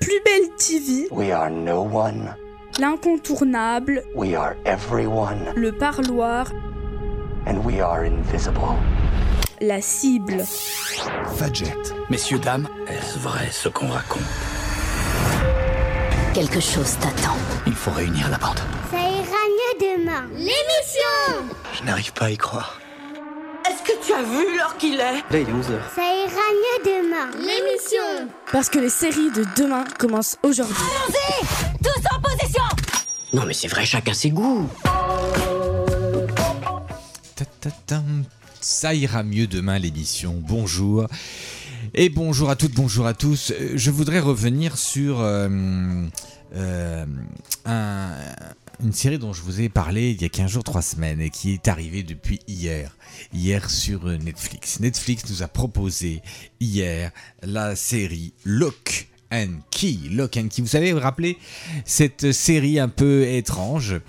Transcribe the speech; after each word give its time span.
plus 0.00 0.20
belle 0.24 0.48
TV, 0.56 1.06
We 1.10 1.30
are 1.32 1.50
no 1.50 1.82
one. 1.82 2.34
l'incontournable, 2.78 4.02
We 4.14 4.34
are 4.34 4.56
everyone. 4.64 5.52
le 5.56 5.72
parloir, 5.72 6.46
And 7.46 7.58
we 7.64 7.80
are 7.80 8.04
invisible. 8.04 8.60
la 9.60 9.80
cible. 9.80 10.44
Fadjet. 11.36 11.74
Messieurs, 12.10 12.38
dames, 12.38 12.68
est-ce 12.88 13.18
vrai 13.18 13.48
ce 13.50 13.68
qu'on 13.68 13.88
raconte? 13.88 14.22
Quelque 16.34 16.60
chose 16.60 16.96
t'attend. 17.00 17.36
Il 17.66 17.74
faut 17.74 17.90
réunir 17.90 18.28
la 18.30 18.38
bande. 18.38 18.60
Ça 18.90 18.98
ira 18.98 19.42
mieux 19.58 19.96
demain. 19.98 20.22
L'émission 20.34 21.46
Je 21.74 21.84
n'arrive 21.84 22.12
pas 22.12 22.26
à 22.26 22.30
y 22.30 22.36
croire. 22.36 22.79
Est-ce 23.82 23.92
que 23.98 24.06
tu 24.06 24.12
as 24.12 24.22
vu 24.22 24.56
l'heure 24.58 24.76
qu'il 24.76 24.94
est? 24.94 24.98
Là, 24.98 25.22
il 25.32 25.38
est 25.38 25.44
11h. 25.44 25.78
Ça 25.94 26.02
ira 26.02 26.46
mieux 26.52 26.84
demain. 26.84 27.30
L'émission 27.38 28.28
Parce 28.52 28.68
que 28.68 28.78
les 28.78 28.90
séries 28.90 29.30
de 29.30 29.44
demain 29.56 29.84
commencent 29.98 30.36
aujourd'hui. 30.42 30.74
Tous 31.82 32.14
en 32.14 32.20
position 32.20 32.62
Non 33.32 33.44
mais 33.46 33.54
c'est 33.54 33.68
vrai, 33.68 33.86
chacun 33.86 34.12
ses 34.12 34.30
goûts. 34.30 34.68
Ça 38.60 38.92
ira 38.94 39.22
mieux 39.22 39.46
demain 39.46 39.78
l'émission. 39.78 40.34
Bonjour. 40.46 41.06
Et 41.94 42.10
bonjour 42.10 42.50
à 42.50 42.56
toutes, 42.56 42.72
bonjour 42.74 43.06
à 43.06 43.14
tous. 43.14 43.50
Euh, 43.52 43.72
Je 43.76 43.90
voudrais 43.90 44.20
revenir 44.20 44.76
sur 44.76 45.20
euh, 45.20 45.48
euh, 46.54 47.06
un- 47.64 48.10
une 48.82 48.92
série 48.92 49.18
dont 49.18 49.32
je 49.32 49.42
vous 49.42 49.60
ai 49.60 49.68
parlé 49.68 50.10
il 50.10 50.22
y 50.22 50.24
a 50.24 50.28
15 50.28 50.50
jours, 50.50 50.64
3 50.64 50.82
semaines 50.82 51.20
et 51.20 51.30
qui 51.30 51.52
est 51.52 51.68
arrivée 51.68 52.02
depuis 52.02 52.40
hier. 52.46 52.96
Hier 53.32 53.68
sur 53.68 54.04
Netflix. 54.04 54.80
Netflix 54.80 55.28
nous 55.30 55.42
a 55.42 55.48
proposé 55.48 56.22
hier 56.60 57.10
la 57.42 57.76
série 57.76 58.32
Lock 58.44 59.08
and 59.32 59.60
Key. 59.70 59.96
Lock 60.10 60.36
and 60.36 60.48
Key. 60.48 60.62
Vous 60.62 60.68
savez, 60.68 60.92
vous 60.92 60.98
vous 60.98 61.04
rappelez 61.04 61.38
cette 61.84 62.32
série 62.32 62.78
un 62.78 62.88
peu 62.88 63.26
étrange 63.26 64.00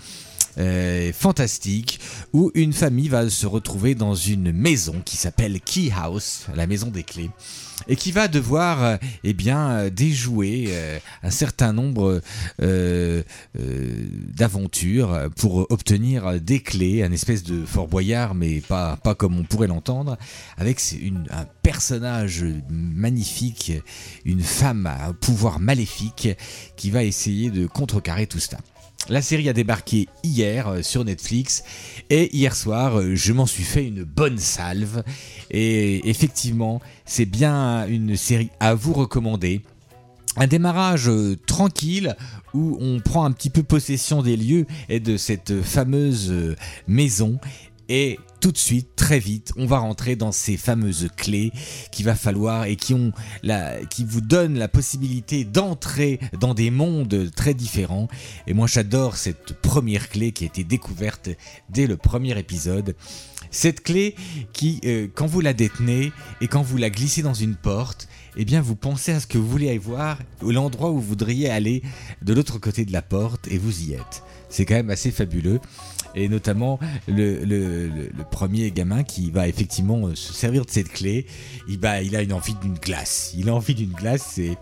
euh, 0.58 1.14
fantastique 1.14 2.00
où 2.34 2.52
une 2.56 2.74
famille 2.74 3.08
va 3.08 3.30
se 3.30 3.46
retrouver 3.46 3.96
dans 3.96 4.16
une 4.16 4.52
maison 4.52 5.02
qui 5.04 5.18
s'appelle 5.18 5.62
Key 5.62 5.92
House, 5.96 6.48
la 6.56 6.68
maison 6.68 6.88
des 6.88 7.04
clés, 7.04 7.30
et 7.88 7.96
qui 7.96 8.12
va 8.12 8.28
devoir 8.28 8.84
euh, 8.84 8.98
eh 9.24 9.34
bien 9.34 9.70
euh, 9.72 9.90
déjouer 9.90 10.70
un 11.24 11.30
certain 11.30 11.74
nombre 11.74 12.22
d'aventures 14.36 15.30
pour 15.38 15.72
obtenir 15.72 16.40
des 16.42 16.62
clés, 16.62 17.04
un 17.04 17.12
espèce 17.12 17.44
de 17.44 17.66
Fort 17.66 17.88
Boyard, 17.88 18.36
mais 18.36 18.62
pas 18.62 18.98
pas 18.98 19.16
comme 19.16 19.40
on 19.40 19.44
pourrait 19.44 19.68
l'entendre, 19.68 20.18
avec 20.58 20.82
un 21.32 21.46
personnage 21.64 22.46
magnifique, 22.70 23.74
une 24.26 24.42
femme 24.42 24.86
à 24.86 25.08
un 25.08 25.14
pouvoir 25.14 25.60
maléfique 25.60 26.30
qui 26.76 26.92
va 26.92 27.04
essayer 27.04 27.50
de 27.50 27.68
contrecarrer 27.68 28.28
tout 28.28 28.40
cela. 28.40 28.60
La 29.10 29.22
série 29.22 29.50
a 29.50 29.54
débarqué 29.54 30.08
hier 30.24 30.68
euh, 30.68 30.82
sur 30.84 31.04
Netflix. 31.04 31.64
Et 32.10 32.36
hier 32.36 32.56
soir 32.56 33.00
euh, 33.00 33.16
je 33.16 33.34
m'en 33.34 33.46
suis 33.46 33.64
fait 33.64 33.86
une 33.86 34.04
bonne 34.04 34.38
salve. 34.38 35.04
Et 35.50 36.10
effectivement 36.10 36.82
c'est 37.06 37.26
bien 37.26 37.88
une 37.88 38.16
série 38.16 38.52
à 38.60 38.76
vous 38.76 38.94
recommander. 38.94 39.62
Un 40.38 40.48
démarrage 40.48 41.10
euh, 41.10 41.36
tranquille 41.46 42.16
où 42.54 42.78
on 42.80 43.00
prend 43.00 43.26
un 43.26 43.32
petit 43.32 43.50
peu 43.50 43.64
possession 43.64 44.22
des 44.22 44.38
lieux 44.38 44.66
et 44.88 45.00
de 45.00 45.18
cette 45.18 45.62
fameuse 45.62 46.56
maison 46.88 47.40
et 47.94 48.20
tout 48.40 48.54
de 48.54 48.58
suite, 48.58 48.96
très 48.96 49.20
vite, 49.20 49.52
on 49.58 49.66
va 49.66 49.80
rentrer 49.80 50.16
dans 50.16 50.32
ces 50.32 50.56
fameuses 50.56 51.10
clés 51.18 51.52
qu'il 51.92 52.06
va 52.06 52.16
falloir 52.16 52.64
et 52.64 52.78
qui 52.78 52.94
vous 52.94 54.22
donnent 54.22 54.58
la 54.58 54.70
possibilité 54.70 55.44
d'entrer 55.44 56.18
dans 56.40 56.54
des 56.54 56.72
mondes 56.72 57.30
très 57.36 57.54
différents. 57.54 58.08
Et 58.48 58.54
moi, 58.54 58.66
j'adore 58.66 59.18
cette 59.18 59.60
première 59.62 60.08
clé 60.08 60.32
qui 60.32 60.46
a 60.46 60.48
été 60.48 60.64
découverte 60.64 61.32
dès 61.68 61.86
le 61.86 61.98
premier 61.98 62.40
épisode. 62.40 62.96
Cette 63.52 63.84
clé 63.84 64.16
qui, 64.54 64.80
euh, 64.86 65.10
quand 65.14 65.28
vous 65.28 65.42
la 65.42 65.52
détenez 65.52 66.14
et 66.40 66.48
quand 66.48 66.62
vous 66.62 66.78
la 66.78 66.90
glissez 66.90 67.22
dans 67.22 67.34
une 67.34 67.56
porte, 67.56 68.08
eh 68.38 68.46
bien, 68.46 68.62
vous 68.62 68.78
pensez 68.78 69.12
à 69.12 69.20
ce 69.20 69.28
que 69.28 69.38
vous 69.38 69.50
voulez 69.50 69.68
aller 69.68 69.78
voir, 69.78 70.18
l'endroit 70.42 70.92
où 70.92 70.96
vous 70.96 71.10
voudriez 71.10 71.50
aller 71.50 71.84
de 72.22 72.34
l'autre 72.34 72.58
côté 72.58 72.86
de 72.86 72.94
la 72.94 73.02
porte, 73.02 73.50
et 73.50 73.58
vous 73.58 73.82
y 73.84 73.92
êtes. 73.96 74.24
C'est 74.52 74.66
quand 74.66 74.76
même 74.76 74.90
assez 74.90 75.12
fabuleux. 75.12 75.60
Et 76.14 76.28
notamment 76.28 76.80
le, 77.08 77.90
premier 78.30 78.72
gamin 78.72 79.04
qui 79.04 79.32
va 79.32 79.48
effectivement 79.48 80.08
euh, 80.08 80.16
se 80.16 80.34
servir 80.34 80.66
de 80.66 80.70
cette 80.70 80.90
clé, 80.90 81.26
il, 81.68 81.80
va, 81.80 82.02
il 82.02 82.16
a 82.16 82.22
une 82.22 82.34
envie 82.34 82.56
d'une 82.56 82.74
glace. 82.74 83.34
Il 83.38 83.50
a 83.50 83.56
envie 83.56 83.76
d'une 83.76 83.92
glace 83.92 84.38
et 84.38 84.58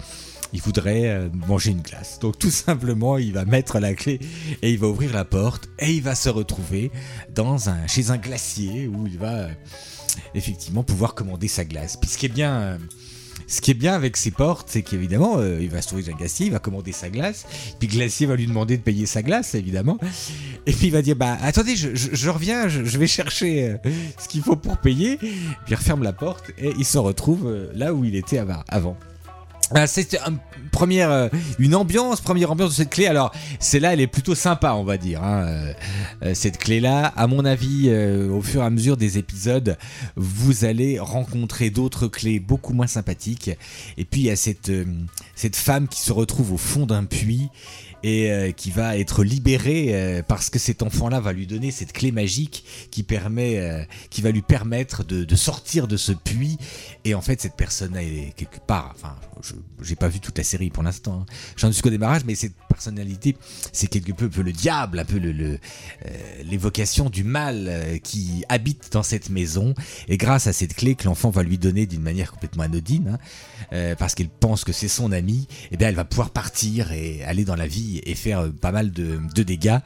il 0.53 0.61
voudrait 0.61 1.07
euh, 1.07 1.29
manger 1.47 1.71
une 1.71 1.81
glace. 1.81 2.19
Donc 2.19 2.37
tout 2.37 2.51
simplement, 2.51 3.17
il 3.17 3.33
va 3.33 3.45
mettre 3.45 3.79
la 3.79 3.93
clé 3.93 4.19
et 4.61 4.71
il 4.71 4.77
va 4.77 4.87
ouvrir 4.87 5.11
la 5.11 5.25
porte 5.25 5.69
et 5.79 5.91
il 5.91 6.03
va 6.03 6.15
se 6.15 6.29
retrouver 6.29 6.91
chez 7.87 8.11
un 8.11 8.17
glacier 8.17 8.87
où 8.87 9.07
il 9.07 9.17
va 9.17 9.33
euh, 9.33 9.49
effectivement 10.35 10.83
pouvoir 10.83 11.15
commander 11.15 11.47
sa 11.47 11.65
glace. 11.65 11.97
Est 12.21 12.27
bien... 12.27 12.77
ce 13.49 13.61
qui 13.61 13.71
est 13.71 13.75
bien 13.75 13.93
avec 13.93 14.15
ces 14.15 14.31
portes, 14.31 14.69
c'est 14.71 14.83
qu'évidemment, 14.83 15.37
euh, 15.39 15.57
il 15.59 15.69
va 15.69 15.81
se 15.81 15.87
trouver 15.87 16.03
glacier, 16.03 16.45
il 16.45 16.51
va 16.51 16.59
commander 16.59 16.91
sa 16.91 17.09
glace, 17.09 17.45
puis 17.79 17.87
glacier 17.87 18.27
va 18.27 18.35
lui 18.35 18.45
demander 18.45 18.77
de 18.77 18.83
payer 18.83 19.05
sa 19.05 19.23
glace, 19.23 19.55
évidemment. 19.55 19.97
Et 20.65 20.71
puis 20.71 20.87
il 20.87 20.91
va 20.91 21.01
dire, 21.01 21.15
bah 21.15 21.37
attendez, 21.41 21.75
je, 21.75 22.29
reviens, 22.29 22.67
je, 22.67 22.97
vais 22.97 23.07
chercher 23.07 23.71
euh, 23.71 23.77
ce 24.21 24.27
qu'il 24.27 24.41
faut 24.41 24.55
pour 24.55 24.77
payer. 24.77 25.17
Puis 25.17 25.33
il 25.69 25.75
referme 25.75 26.03
la 26.03 26.13
porte 26.13 26.51
et 26.57 26.71
il 26.77 26.85
se 26.85 26.97
retrouve 26.99 27.47
euh, 27.47 27.71
là 27.73 27.93
où 27.93 28.05
il 28.05 28.15
était 28.15 28.37
av- 28.37 28.63
avant. 28.67 28.97
Ah, 29.73 29.87
C'est 29.87 30.17
un- 30.19 30.39
première, 30.71 31.11
euh, 31.11 31.29
une 31.59 31.75
ambiance, 31.75 32.21
première 32.21 32.51
ambiance 32.51 32.71
de 32.71 32.75
cette 32.75 32.89
clé. 32.89 33.05
Alors, 33.07 33.31
celle-là, 33.59 33.93
elle 33.93 34.01
est 34.01 34.07
plutôt 34.07 34.35
sympa, 34.35 34.73
on 34.73 34.83
va 34.83 34.97
dire. 34.97 35.23
hein. 35.23 35.43
Euh, 35.47 35.73
euh, 36.23 36.33
cette 36.33 36.57
clé-là, 36.57 37.07
à 37.15 37.27
mon 37.27 37.45
avis, 37.45 37.89
au 37.91 38.41
fur 38.41 38.61
et 38.61 38.65
à 38.65 38.69
mesure 38.69 38.97
des 38.97 39.17
épisodes, 39.17 39.77
vous 40.15 40.65
allez 40.65 40.99
rencontrer 40.99 41.69
d'autres 41.69 42.07
clés 42.07 42.39
beaucoup 42.39 42.73
moins 42.73 42.87
sympathiques. 42.87 43.51
Et 43.97 44.05
puis, 44.05 44.21
il 44.21 44.25
y 44.25 44.31
a 44.31 44.35
cette, 44.35 44.71
cette 45.35 45.55
femme 45.55 45.87
qui 45.87 46.01
se 46.01 46.11
retrouve 46.11 46.53
au 46.53 46.57
fond 46.57 46.85
d'un 46.85 47.05
puits 47.05 47.49
et 48.03 48.31
euh, 48.31 48.51
qui 48.51 48.71
va 48.71 48.97
être 48.97 49.23
libérée 49.23 49.87
euh, 49.89 50.23
parce 50.25 50.49
que 50.49 50.59
cet 50.59 50.83
enfant-là 50.83 51.19
va 51.19 51.33
lui 51.33 51.47
donner 51.47 51.71
cette 51.71 51.93
clé 51.93 52.11
magique 52.11 52.63
qui 52.91 53.03
permet, 53.03 53.59
euh, 53.59 53.83
qui 54.09 54.21
va 54.21 54.31
lui 54.31 54.41
permettre 54.41 55.03
de, 55.03 55.35
sortir 55.35 55.87
de 55.87 55.97
ce 55.97 56.11
puits. 56.11 56.57
Et 57.05 57.13
en 57.13 57.21
fait, 57.21 57.41
cette 57.41 57.55
personne 57.55 57.95
est 57.95 58.33
quelque 58.35 58.59
part, 58.59 58.93
enfin, 58.95 59.15
j'ai 59.81 59.95
pas 59.95 60.09
vu 60.09 60.19
toute 60.19 60.37
la 60.37 60.43
série 60.43 60.69
pour 60.69 60.83
l'instant. 60.83 61.21
hein. 61.21 61.33
J'en 61.55 61.71
suis 61.71 61.81
qu'au 61.81 61.89
démarrage, 61.89 62.23
mais 62.25 62.35
cette 62.35 62.55
personnalité, 62.67 63.37
c'est 63.71 63.87
quelque 63.87 64.11
peu, 64.11 64.29
le 64.41 64.51
diable, 64.51 64.99
un 64.99 65.05
peu 65.05 65.17
l'évocation 66.43 67.09
du 67.09 67.23
mal 67.23 67.99
qui 68.03 68.43
habite 68.49 68.91
dans 68.91 69.03
cette 69.03 69.29
maison. 69.29 69.73
Et 70.07 70.17
grâce 70.17 70.47
à 70.47 70.53
cette 70.53 70.75
clé 70.75 70.95
que 70.95 71.05
l'enfant 71.05 71.29
va 71.29 71.43
lui 71.43 71.57
donner 71.57 71.85
d'une 71.85 72.01
manière 72.01 72.31
complètement 72.31 72.63
anodine, 72.63 73.17
hein, 73.71 73.95
parce 73.97 74.15
qu'elle 74.15 74.29
pense 74.29 74.63
que 74.63 74.73
c'est 74.73 74.87
son 74.87 75.11
ami, 75.11 75.47
et 75.71 75.77
bien 75.77 75.87
elle 75.89 75.95
va 75.95 76.05
pouvoir 76.05 76.31
partir 76.31 76.91
et 76.91 77.23
aller 77.23 77.45
dans 77.45 77.55
la 77.55 77.67
vie 77.67 77.88
et 77.97 78.15
faire 78.15 78.41
euh, 78.41 78.49
pas 78.49 78.71
mal 78.71 78.91
de, 78.91 79.19
dégâts. 79.43 79.79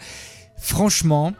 Franchement, 0.57 1.33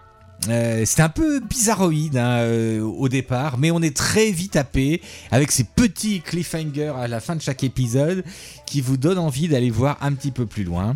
euh, 0.50 0.84
c'était 0.86 1.02
un 1.02 1.10
peu 1.10 1.40
bizarroïde 1.40 2.18
hein, 2.18 2.40
euh, 2.40 2.82
au 2.82 3.10
départ, 3.10 3.58
mais 3.58 3.72
on 3.72 3.82
est 3.82 3.96
très 3.96 4.32
vite 4.32 4.54
tapé 4.54 5.02
avec 5.32 5.52
ces 5.52 5.64
petits 5.64 6.22
cliffhangers 6.22 6.94
à 6.98 7.08
la 7.08 7.20
fin 7.20 7.36
de 7.36 7.42
chaque 7.42 7.64
épisode 7.64 8.24
qui 8.66 8.82
vous 8.82 8.98
donnent 8.98 9.20
envie 9.20 9.48
d'aller 9.48 9.70
voir 9.70 9.98
un 10.02 10.14
petit 10.14 10.32
peu 10.32 10.46
plus 10.46 10.64
loin. 10.64 10.96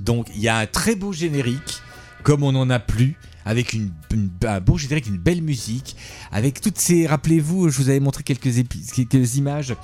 Donc 0.00 0.28
il 0.34 0.40
y 0.40 0.48
a 0.48 0.58
un 0.58 0.66
très 0.66 0.94
beau 0.94 1.12
générique, 1.12 1.80
comme 2.22 2.42
on 2.42 2.52
n'en 2.52 2.70
a 2.70 2.78
plus, 2.78 3.16
avec 3.44 3.72
une, 3.72 3.92
une- 4.12 4.30
un 4.46 4.60
beau 4.60 4.78
générique, 4.78 5.06
une 5.06 5.18
belle 5.18 5.42
musique, 5.42 5.96
avec 6.32 6.60
toutes 6.60 6.78
ces... 6.78 7.06
Rappelez-vous, 7.06 7.68
je 7.68 7.76
vous 7.82 7.88
avais 7.88 8.00
montré 8.00 8.22
quelques, 8.22 8.50
quelques 8.94 9.36
images 9.36 9.74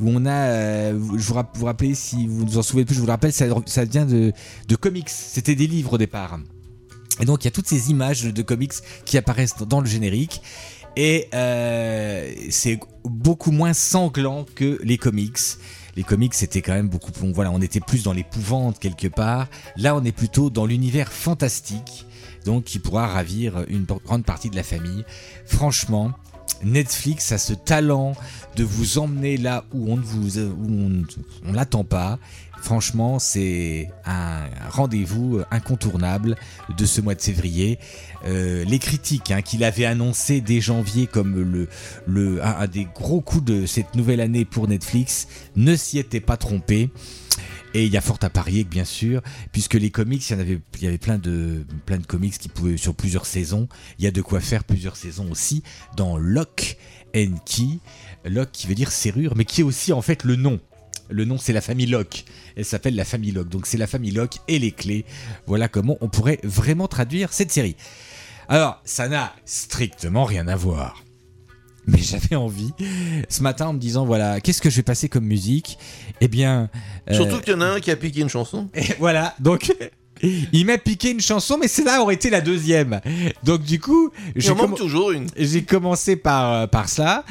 où 0.00 0.08
on 0.08 0.26
a... 0.26 0.32
euh, 0.32 0.92
je 1.16 1.32
vous, 1.32 1.40
vous 1.54 1.64
rappelez, 1.66 1.94
si 1.94 2.26
vous 2.26 2.46
vous 2.46 2.58
en 2.58 2.62
souvenez 2.62 2.84
plus, 2.84 2.94
je 2.94 3.00
vous 3.00 3.06
le 3.06 3.12
rappelle, 3.12 3.32
ça, 3.32 3.84
vient 3.84 4.06
de, 4.06 4.32
de 4.68 4.76
comics, 4.76 5.08
c'était 5.08 5.54
des 5.54 5.66
livres 5.66 5.94
au 5.94 5.98
départ. 5.98 6.38
Et 7.20 7.26
donc 7.26 7.44
il 7.44 7.46
y 7.46 7.48
a 7.48 7.52
toutes 7.52 7.68
ces 7.68 7.90
images 7.90 8.22
de 8.24 8.42
comics 8.42 8.72
qui 9.04 9.16
apparaissent 9.18 9.56
dans 9.68 9.80
le 9.80 9.86
générique. 9.86 10.42
Et 10.96 11.28
euh, 11.34 12.32
c'est 12.50 12.78
beaucoup 13.04 13.50
moins 13.50 13.72
sanglant 13.72 14.44
que 14.54 14.80
les 14.82 14.98
comics. 14.98 15.38
Les 15.96 16.02
comics 16.02 16.34
c'était 16.34 16.60
quand 16.62 16.72
même 16.72 16.88
beaucoup. 16.88 17.12
Voilà, 17.34 17.52
on 17.52 17.60
était 17.60 17.80
plus 17.80 18.02
dans 18.02 18.12
l'épouvante 18.12 18.78
quelque 18.80 19.06
part. 19.06 19.48
Là 19.76 19.94
on 19.94 20.04
est 20.04 20.12
plutôt 20.12 20.50
dans 20.50 20.66
l'univers 20.66 21.12
fantastique. 21.12 22.06
Donc 22.44 22.64
qui 22.64 22.78
pourra 22.78 23.06
ravir 23.06 23.64
une 23.68 23.84
grande 23.84 24.24
partie 24.24 24.50
de 24.50 24.56
la 24.56 24.62
famille. 24.62 25.04
Franchement, 25.46 26.12
Netflix 26.62 27.32
a 27.32 27.38
ce 27.38 27.52
talent 27.52 28.12
de 28.56 28.64
vous 28.64 28.98
emmener 28.98 29.36
là 29.36 29.64
où 29.72 29.92
on 29.92 29.96
ne 29.96 30.02
vous 30.02 30.38
où 30.38 30.66
on, 30.68 31.02
on 31.46 31.52
l'attend 31.52 31.84
pas. 31.84 32.18
Franchement, 32.62 33.18
c'est 33.18 33.90
un 34.06 34.46
rendez-vous 34.70 35.40
incontournable 35.50 36.34
de 36.78 36.86
ce 36.86 37.02
mois 37.02 37.14
de 37.14 37.20
février. 37.20 37.78
Euh, 38.24 38.64
les 38.64 38.78
critiques 38.78 39.30
hein, 39.30 39.42
qu'il 39.42 39.64
avait 39.64 39.84
annoncé 39.84 40.40
dès 40.40 40.62
janvier 40.62 41.06
comme 41.06 41.68
le, 42.06 42.42
un, 42.42 42.56
un 42.60 42.66
des 42.66 42.86
gros 42.86 43.20
coups 43.20 43.44
de 43.44 43.66
cette 43.66 43.94
nouvelle 43.94 44.22
année 44.22 44.46
pour 44.46 44.66
Netflix 44.66 45.28
ne 45.56 45.76
s'y 45.76 45.98
étaient 45.98 46.20
pas 46.20 46.38
trompés. 46.38 46.88
Et 47.74 47.84
il 47.84 47.92
y 47.92 47.96
a 47.96 48.00
fort 48.00 48.18
à 48.22 48.30
parier 48.30 48.64
que 48.64 48.70
bien 48.70 48.84
sûr, 48.84 49.22
puisque 49.52 49.74
les 49.74 49.90
comics, 49.90 50.28
il 50.28 50.32
y 50.32 50.36
en 50.36 50.40
avait, 50.40 50.60
il 50.76 50.84
y 50.84 50.86
avait 50.86 50.98
plein 50.98 51.18
de 51.18 51.64
plein 51.86 51.98
de 51.98 52.06
comics 52.06 52.38
qui 52.38 52.48
pouvaient 52.48 52.76
sur 52.76 52.94
plusieurs 52.94 53.26
saisons. 53.26 53.68
Il 53.98 54.04
y 54.04 54.08
a 54.08 54.10
de 54.10 54.22
quoi 54.22 54.40
faire 54.40 54.64
plusieurs 54.64 54.96
saisons 54.96 55.30
aussi 55.30 55.62
dans 55.96 56.16
Lock 56.16 56.76
and 57.16 57.34
Key. 57.44 57.78
Lock 58.24 58.50
qui 58.52 58.66
veut 58.66 58.74
dire 58.74 58.92
serrure, 58.92 59.34
mais 59.36 59.44
qui 59.44 59.62
est 59.62 59.64
aussi 59.64 59.92
en 59.92 60.02
fait 60.02 60.24
le 60.24 60.36
nom. 60.36 60.60
Le 61.10 61.24
nom, 61.24 61.36
c'est 61.36 61.52
la 61.52 61.60
famille 61.60 61.86
Locke. 61.86 62.24
Elle 62.56 62.64
s'appelle 62.64 62.94
la 62.94 63.04
famille 63.04 63.32
Locke. 63.32 63.50
Donc, 63.50 63.66
c'est 63.66 63.76
la 63.76 63.86
famille 63.86 64.10
Locke 64.10 64.38
et 64.48 64.58
les 64.58 64.72
clés. 64.72 65.04
Voilà 65.46 65.68
comment 65.68 65.98
on 66.00 66.08
pourrait 66.08 66.40
vraiment 66.42 66.88
traduire 66.88 67.32
cette 67.32 67.52
série. 67.52 67.76
Alors, 68.48 68.80
ça 68.84 69.08
n'a 69.08 69.34
strictement 69.44 70.24
rien 70.24 70.48
à 70.48 70.56
voir. 70.56 71.04
Mais 71.86 71.98
j'avais 71.98 72.36
envie, 72.36 72.72
ce 73.28 73.42
matin, 73.42 73.68
en 73.68 73.72
me 73.74 73.78
disant 73.78 74.04
voilà, 74.06 74.40
qu'est-ce 74.40 74.62
que 74.62 74.70
je 74.70 74.76
vais 74.76 74.82
passer 74.82 75.08
comme 75.08 75.24
musique? 75.24 75.78
Eh 76.20 76.28
bien. 76.28 76.70
euh, 77.10 77.14
Surtout 77.14 77.40
qu'il 77.40 77.52
y 77.52 77.56
en 77.56 77.60
a 77.60 77.66
un 77.66 77.80
qui 77.80 77.90
a 77.90 77.96
piqué 77.96 78.20
une 78.22 78.28
chanson. 78.28 78.68
et 78.74 78.84
voilà, 78.98 79.34
donc. 79.38 79.72
Il 80.52 80.64
m'a 80.64 80.78
piqué 80.78 81.10
une 81.10 81.20
chanson, 81.20 81.58
mais 81.60 81.66
celle-là 81.68 82.00
aurait 82.00 82.14
été 82.14 82.30
la 82.30 82.40
deuxième. 82.40 83.00
Donc, 83.42 83.62
du 83.62 83.78
coup, 83.80 84.10
j'ai 84.36 84.54
toujours 84.76 85.10
une. 85.10 85.26
j'ai 85.36 85.64
commencé 85.64 86.14
par, 86.16 86.52
euh, 86.52 86.66
par 86.68 86.88
cela. 86.88 87.24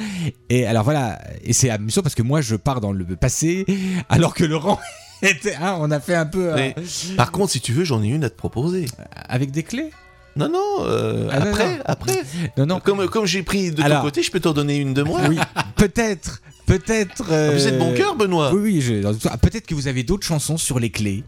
Et 0.50 0.66
alors 0.66 0.84
voilà, 0.84 1.18
et 1.42 1.54
c'est 1.54 1.70
amusant 1.70 2.02
parce 2.02 2.14
que 2.14 2.22
moi 2.22 2.40
je 2.42 2.54
pars 2.54 2.80
dans 2.82 2.92
le 2.92 3.04
passé, 3.16 3.64
alors 4.10 4.34
que 4.34 4.44
Laurent 4.44 4.78
était. 5.22 5.54
hein, 5.54 5.76
on 5.80 5.90
a 5.90 5.98
fait 5.98 6.14
un 6.14 6.26
peu. 6.26 6.52
euh, 6.52 6.70
par 7.16 7.32
contre, 7.32 7.52
si 7.52 7.60
tu 7.60 7.72
veux, 7.72 7.84
j'en 7.84 8.02
ai 8.02 8.08
une 8.08 8.22
à 8.22 8.30
te 8.30 8.36
proposer. 8.36 8.84
avec 9.14 9.50
des 9.50 9.62
clés? 9.64 9.90
Non, 10.36 10.48
non, 10.48 10.76
euh, 10.86 11.28
Ah, 11.30 11.36
après, 11.42 11.76
non. 11.76 11.82
après. 11.84 12.22
Non, 12.56 12.66
non. 12.66 12.80
Comme, 12.80 13.06
comme 13.08 13.26
j'ai 13.26 13.42
pris 13.42 13.70
de 13.70 13.82
Alors- 13.82 13.98
ton 14.00 14.04
côté, 14.06 14.22
je 14.22 14.30
peux 14.30 14.40
t'en 14.40 14.52
donner 14.52 14.76
une 14.78 14.94
de 14.94 15.02
moi. 15.02 15.20
Oui, 15.28 15.38
peut-être. 15.76 16.42
Peut-être. 16.66 17.24
euh, 17.30 17.52
Vous 17.54 17.66
êtes 17.68 17.78
bon 17.78 17.92
cœur, 17.94 18.16
Benoît 18.16 18.52
Oui, 18.54 18.60
oui, 18.62 18.80
je- 18.80 19.06
ah, 19.28 19.36
peut-être 19.36 19.66
que 19.66 19.74
vous 19.74 19.86
avez 19.86 20.02
d'autres 20.02 20.26
chansons 20.26 20.56
sur 20.56 20.78
les 20.80 20.90
clés. 20.90 21.22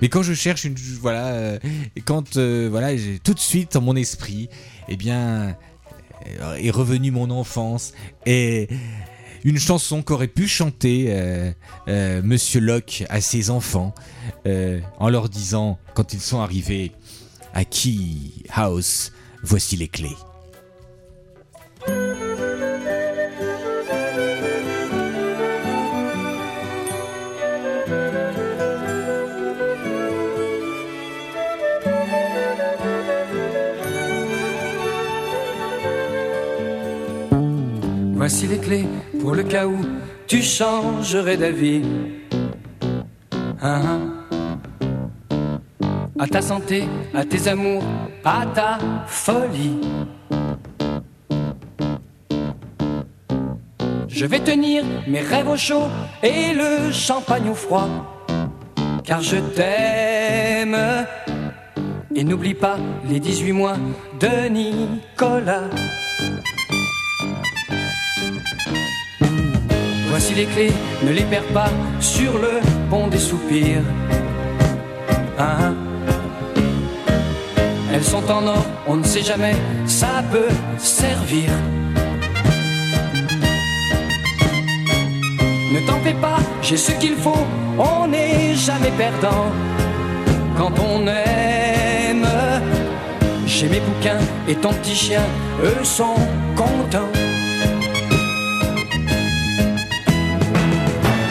Mais 0.00 0.08
quand 0.08 0.22
je 0.22 0.32
cherche 0.32 0.64
une. 0.64 0.74
Voilà. 1.00 1.26
euh, 1.26 1.58
quand. 2.04 2.36
euh, 2.36 2.68
voilà, 2.70 2.96
j'ai 2.96 3.18
tout 3.18 3.34
de 3.34 3.38
suite 3.40 3.72
dans 3.74 3.80
mon 3.82 3.96
esprit, 3.96 4.48
eh 4.88 4.96
bien. 4.96 5.56
est 6.58 6.70
revenue 6.70 7.10
mon 7.10 7.30
enfance. 7.30 7.92
Et. 8.26 8.68
Une 9.44 9.58
chanson 9.60 10.02
qu'aurait 10.02 10.26
pu 10.26 10.48
chanter 10.48 11.06
euh, 11.10 11.52
euh, 11.86 12.20
Monsieur 12.24 12.58
Locke 12.60 13.04
à 13.08 13.20
ses 13.20 13.50
enfants 13.50 13.94
euh, 14.48 14.80
en 14.98 15.08
leur 15.08 15.28
disant, 15.28 15.78
quand 15.94 16.12
ils 16.12 16.20
sont 16.20 16.40
arrivés 16.40 16.90
à 17.54 17.64
Key 17.64 18.32
House, 18.50 19.12
voici 19.42 19.76
les 19.76 19.88
clés. 19.88 20.16
Voici 38.14 38.46
les 38.46 38.58
clés 38.58 38.86
pour 39.20 39.34
le 39.34 39.42
cas 39.42 39.66
où 39.66 39.78
tu 40.26 40.42
changerais 40.42 41.38
d'avis. 41.38 41.82
Hein, 43.62 43.82
hein. 43.84 44.07
À 46.20 46.26
ta 46.26 46.42
santé, 46.42 46.84
à 47.14 47.24
tes 47.24 47.46
amours, 47.46 47.84
à 48.24 48.44
ta 48.52 48.78
folie. 49.06 49.80
Je 54.08 54.26
vais 54.26 54.40
tenir 54.40 54.84
mes 55.06 55.20
rêves 55.20 55.48
au 55.48 55.56
chaud 55.56 55.84
et 56.24 56.52
le 56.52 56.90
champagne 56.90 57.48
au 57.48 57.54
froid. 57.54 57.88
Car 59.04 59.22
je 59.22 59.36
t'aime. 59.36 60.76
Et 62.16 62.24
n'oublie 62.24 62.54
pas 62.54 62.78
les 63.08 63.20
18 63.20 63.52
mois 63.52 63.76
de 64.18 64.48
Nicolas. 64.48 65.70
Voici 70.08 70.34
les 70.34 70.46
clés, 70.46 70.72
ne 71.04 71.12
les 71.12 71.22
perds 71.22 71.52
pas 71.54 71.70
sur 72.00 72.32
le 72.38 72.58
pont 72.90 73.06
des 73.06 73.18
soupirs. 73.18 73.84
Hein 75.38 75.76
Elles 75.76 75.87
sont 78.08 78.30
en 78.30 78.46
or, 78.46 78.64
on 78.86 78.96
ne 78.96 79.04
sait 79.04 79.22
jamais, 79.22 79.54
ça 79.86 80.22
peut 80.32 80.52
servir. 80.78 81.50
Ne 85.74 85.80
t'en 85.86 85.98
fais 86.00 86.14
pas, 86.14 86.38
j'ai 86.62 86.78
ce 86.78 86.92
qu'il 86.92 87.16
faut, 87.16 87.44
on 87.78 88.06
n'est 88.08 88.54
jamais 88.54 88.92
perdant. 88.96 89.44
Quand 90.56 90.72
on 90.78 91.06
aime, 91.06 92.26
j'ai 93.46 93.68
mes 93.68 93.80
bouquins 93.80 94.24
et 94.48 94.54
ton 94.54 94.72
petit 94.72 94.94
chien, 94.94 95.24
eux 95.62 95.84
sont 95.84 96.18
contents. 96.56 97.12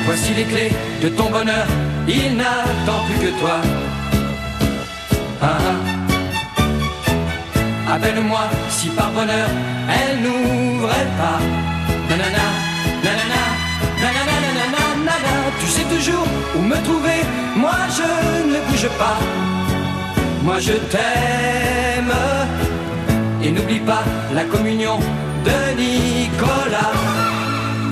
Voici 0.06 0.32
les 0.36 0.44
clés 0.44 0.74
de 1.02 1.10
ton 1.10 1.30
bonheur, 1.32 1.68
il 2.08 2.38
n'attend 2.38 3.02
plus 3.08 3.20
que 3.26 3.40
toi. 3.40 3.58
Ah, 5.42 5.58
ah. 5.72 5.97
Appelle-moi 7.94 8.44
si 8.70 8.90
par 8.90 9.12
bonheur 9.12 9.50
elle 9.98 10.22
n'ouvrait 10.24 11.12
pas. 11.22 11.40
Nanana, 12.10 12.48
nanana, 13.04 13.44
nanana. 14.04 15.34
Tu 15.60 15.68
sais 15.68 15.88
toujours 15.96 16.28
où 16.56 16.62
me 16.62 16.78
trouver, 16.84 17.20
moi 17.56 17.78
je 17.98 18.10
ne 18.52 18.60
bouge 18.68 18.90
pas. 19.00 19.18
Moi 20.44 20.60
je 20.60 20.74
t'aime. 20.92 22.14
Et 23.44 23.52
n'oublie 23.52 23.80
pas 23.80 24.04
la 24.34 24.44
communion 24.44 25.00
de 25.46 25.58
Nicolas. 25.82 26.96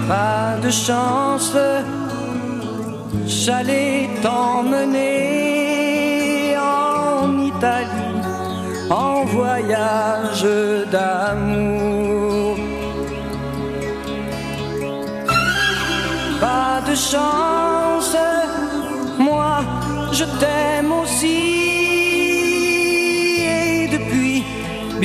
Pas 0.08 0.58
de 0.62 0.70
chance, 0.70 1.56
j'allais 3.26 4.10
t'emmener 4.22 5.06
en 6.58 7.40
Italie 7.40 7.95
voyage 9.36 10.48
d'amour. 10.94 12.58
Pas 16.40 16.78
de 16.90 16.96
chance, 17.12 18.16
moi 19.18 19.54
je 20.18 20.26
t'aime 20.40 20.92
aussi 21.02 21.42
et 23.58 23.88
depuis 23.96 24.44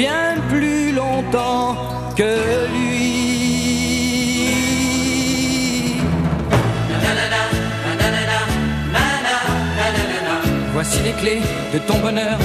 bien 0.00 0.25
plus 0.52 0.92
longtemps 0.92 1.68
que 2.18 2.32
lui. 2.75 3.20
Voici 10.72 10.99
les 11.02 11.16
clés 11.20 11.42
de 11.75 11.78
ton 11.80 11.99
bonheur, 11.99 12.38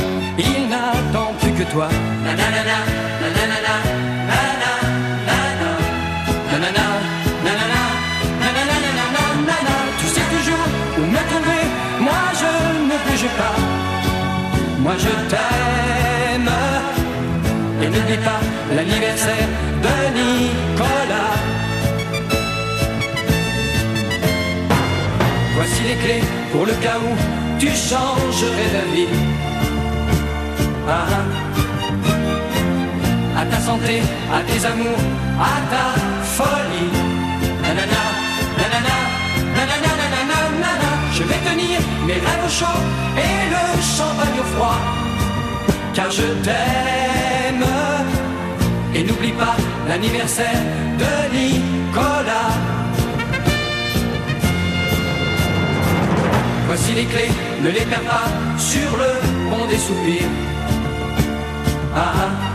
toi. 1.72 1.88
Nanana, 2.24 2.78
nanana, 3.22 3.74
nanana, 4.30 4.72
nanana. 5.28 5.70
Nanana, 6.52 6.86
nanana, 8.44 8.78
nanana. 9.48 9.76
Tu 10.00 10.08
sais 10.08 10.28
toujours 10.34 10.68
où 10.98 11.06
me 11.14 11.22
moi 12.06 12.24
je 12.42 12.52
ne 12.90 12.96
bouge 13.04 13.30
pas. 13.40 13.56
Moi 14.80 14.94
je 15.04 15.14
t'aime. 15.32 16.52
Et 17.82 17.88
n'oublie 17.88 18.22
pas 18.30 18.42
l'anniversaire 18.76 19.50
de 19.86 19.96
Nicolas. 20.18 21.36
Voici 25.56 25.82
les 25.90 25.96
clés 25.96 26.24
pour 26.52 26.66
le 26.66 26.74
cas 26.74 26.98
où 27.06 27.12
tu 27.60 27.68
changerais 27.68 28.70
d'avis. 28.74 29.08
Ah, 30.88 31.06
ah. 31.12 31.35
Santé, 33.66 34.00
à 34.32 34.42
tes 34.42 34.64
amours, 34.64 35.04
à 35.40 35.56
ta 35.72 35.86
folie. 36.38 36.92
Nanana, 37.64 38.04
nanana, 38.60 38.96
nanana, 39.58 39.92
nanana, 40.02 40.40
nanana. 40.62 40.90
Je 41.16 41.24
vais 41.24 41.42
tenir 41.50 41.80
mes 42.06 42.14
rêves 42.26 42.46
au 42.46 42.50
chaud 42.60 42.80
et 43.26 43.38
le 43.54 43.64
champagne 43.98 44.40
au 44.40 44.48
froid. 44.54 44.80
Car 45.96 46.12
je 46.12 46.28
t'aime. 46.46 47.66
Et 48.94 49.04
n'oublie 49.04 49.32
pas 49.32 49.56
l'anniversaire 49.90 50.62
de 51.02 51.14
Nicolas. 51.36 52.54
Voici 56.68 56.92
les 56.94 57.06
clés, 57.06 57.32
ne 57.64 57.70
les 57.70 57.86
perds 57.92 58.10
pas 58.14 58.28
sur 58.60 58.90
le 59.02 59.12
pont 59.50 59.66
des 59.66 59.80
soupirs. 59.80 60.30
Ah, 61.96 62.14
ah. 62.20 62.55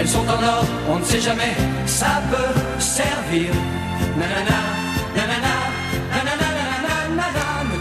Elles 0.00 0.08
sont 0.08 0.20
en 0.20 0.42
or, 0.42 0.64
on 0.88 0.98
ne 0.98 1.04
sait 1.04 1.20
jamais, 1.20 1.52
ça 1.84 2.22
peut 2.30 2.80
servir. 2.80 3.52
Nanana, 4.16 4.60
nanana, 5.14 5.54
nanana, 6.10 6.48
nanana, 7.10 7.32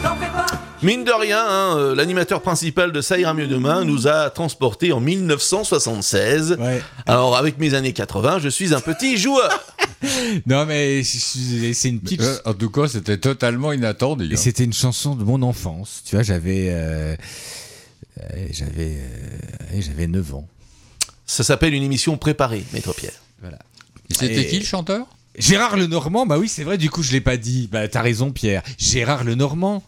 nanana. 0.01 0.45
Mine 0.83 1.05
de 1.05 1.11
rien, 1.13 1.39
hein, 1.47 1.77
euh, 1.77 1.95
l'animateur 1.95 2.41
principal 2.41 2.91
de 2.91 2.99
Ça 2.99 3.17
ira 3.17 3.33
mieux 3.33 3.47
demain 3.47 3.85
nous 3.85 4.07
a 4.09 4.29
transporté 4.31 4.91
en 4.91 4.99
1976. 4.99 6.57
Ouais. 6.59 6.81
Alors 7.05 7.37
avec 7.37 7.57
mes 7.57 7.73
années 7.73 7.93
80, 7.93 8.39
je 8.39 8.49
suis 8.49 8.73
un 8.73 8.81
petit 8.81 9.15
joueur. 9.17 9.49
Non, 10.45 10.65
mais 10.65 11.03
c'est 11.03 11.87
une 11.89 12.01
petite. 12.01 12.21
Euh, 12.21 12.37
en 12.45 12.53
tout 12.53 12.69
cas, 12.69 12.87
c'était 12.89 13.17
totalement 13.17 13.71
inattendu. 13.71 14.25
Et 14.29 14.33
hein. 14.33 14.37
c'était 14.37 14.63
une 14.65 14.73
chanson 14.73 15.15
de 15.15 15.23
mon 15.23 15.41
enfance. 15.41 16.01
Tu 16.05 16.15
vois, 16.15 16.23
j'avais. 16.23 16.67
euh, 16.69 17.15
euh, 18.19 18.47
j'avais. 18.51 18.97
euh, 18.97 19.79
j'avais 19.81 20.07
9 20.07 20.35
ans. 20.35 20.47
Ça 21.39 21.45
s'appelle 21.45 21.73
une 21.73 21.83
émission 21.83 22.17
préparée, 22.17 22.65
Maître 22.73 22.93
Pierre. 22.93 23.13
Voilà. 23.39 23.59
C'était 24.11 24.41
Et- 24.41 24.47
qui 24.47 24.59
le 24.59 24.65
chanteur? 24.65 25.05
Gérard 25.37 25.77
Lenormand, 25.77 26.25
bah 26.25 26.37
oui, 26.37 26.49
c'est 26.49 26.65
vrai, 26.65 26.77
du 26.77 26.89
coup, 26.89 27.01
je 27.01 27.13
l'ai 27.13 27.21
pas 27.21 27.37
dit. 27.37 27.69
Bah, 27.71 27.87
t'as 27.87 28.01
raison, 28.01 28.31
Pierre. 28.31 28.61
Gérard 28.77 29.23
Lenormand, 29.23 29.81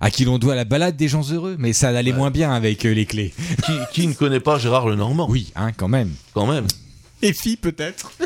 à 0.00 0.12
qui 0.12 0.24
l'on 0.24 0.38
doit 0.38 0.54
la 0.54 0.64
balade 0.64 0.96
des 0.96 1.08
gens 1.08 1.28
heureux. 1.32 1.56
Mais 1.58 1.72
ça 1.72 1.88
allait 1.88 2.12
moins 2.12 2.30
bien 2.30 2.52
avec 2.52 2.86
euh, 2.86 2.92
les 2.94 3.06
clés. 3.06 3.34
Qui, 3.66 3.72
qui 3.92 4.06
ne 4.06 4.12
connaît 4.12 4.38
pas 4.38 4.56
Gérard 4.56 4.86
Lenormand? 4.86 5.26
Oui, 5.28 5.50
hein, 5.56 5.72
quand 5.72 5.88
même. 5.88 6.12
Quand 6.32 6.46
même. 6.46 6.68
Et 7.22 7.32
filles, 7.32 7.56
peut-être. 7.56 8.12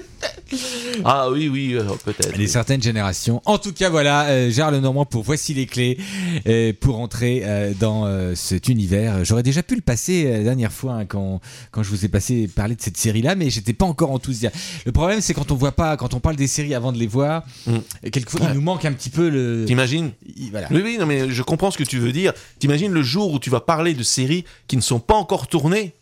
Ah 1.05 1.31
oui, 1.31 1.47
oui, 1.49 1.75
euh, 1.75 1.83
peut-être. 2.05 2.37
Les 2.37 2.47
certaines 2.49 2.83
générations. 2.83 3.43
En 3.45 3.59
tout 3.59 3.73
cas, 3.73 3.91
voilà, 3.91 4.25
euh, 4.29 4.51
Gérard 4.51 4.71
Lenormand 4.73 5.05
pour 5.05 5.23
Voici 5.23 5.53
les 5.53 5.67
clés 5.67 5.99
euh, 6.47 6.73
pour 6.79 6.99
entrer 7.01 7.43
euh, 7.45 7.75
dans 7.79 8.07
euh, 8.07 8.35
cet 8.35 8.69
univers. 8.69 9.25
J'aurais 9.27 9.43
déjà 9.43 9.63
pu 9.63 9.75
le 9.75 9.83
passer 9.83 10.25
euh, 10.27 10.39
la 10.39 10.45
dernière 10.45 10.73
fois 10.73 10.95
hein, 10.95 11.05
quand, 11.05 11.41
quand 11.71 11.83
je 11.83 11.91
vous 11.91 12.05
ai 12.07 12.09
passé 12.09 12.49
parler 12.49 12.75
de 12.77 12.81
cette 12.81 12.97
série-là, 12.97 13.35
mais 13.35 13.51
j'étais 13.51 13.75
pas 13.75 13.85
encore 13.85 14.11
enthousiaste. 14.11 14.57
Le 14.87 14.93
problème, 14.93 15.21
c'est 15.21 15.35
quand 15.35 15.53
on 15.53 15.55
voit 15.55 15.73
pas, 15.73 15.99
quand 15.99 16.15
on 16.15 16.21
parle 16.21 16.37
des 16.37 16.47
séries 16.49 16.75
avant 16.75 16.93
de 16.93 16.99
les 16.99 17.07
voir, 17.07 17.45
Mm. 17.67 18.09
quelquefois 18.11 18.41
Ouais. 18.41 18.47
il 18.53 18.55
nous 18.55 18.63
manque 18.63 18.87
un 18.87 18.93
petit 18.95 19.11
peu 19.11 19.29
le. 19.29 19.65
T'imagines 19.67 20.13
Voilà. 20.51 20.69
Oui, 20.71 20.81
oui, 20.83 20.97
non, 20.99 21.05
mais 21.07 21.29
je 21.31 21.43
comprends 21.43 21.71
ce 21.71 21.77
que 21.79 21.85
tu 21.85 21.99
veux 21.99 22.13
dire. 22.13 22.33
T'imagines 22.59 22.91
le 22.93 23.03
jour 23.03 23.33
où 23.33 23.39
tu 23.39 23.51
vas 23.51 23.61
parler 23.61 23.93
de 23.93 24.03
séries 24.03 24.45
qui 24.67 24.77
ne 24.77 24.83
sont 24.83 24.99
pas 25.01 25.15
encore 25.15 25.47
tournées 25.47 25.93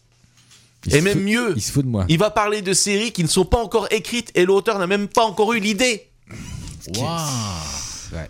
Il 0.86 0.94
Et 0.96 1.00
même 1.00 1.14
fout- 1.14 1.22
mieux, 1.22 1.52
Il 1.56 1.62
se 1.62 1.72
fout 1.72 1.84
de 1.84 1.90
moi. 1.90 2.04
il 2.08 2.18
va 2.18 2.30
parler 2.30 2.62
de 2.62 2.72
séries 2.72 3.12
qui 3.12 3.22
ne 3.22 3.28
sont 3.28 3.44
pas 3.44 3.58
encore 3.62 3.88
écrites 3.90 4.30
et 4.34 4.44
l'auteur 4.44 4.78
n'a 4.78 4.86
même 4.86 5.08
pas 5.08 5.24
encore 5.24 5.52
eu 5.52 5.60
l'idée. 5.60 6.08
Ouais. 8.12 8.28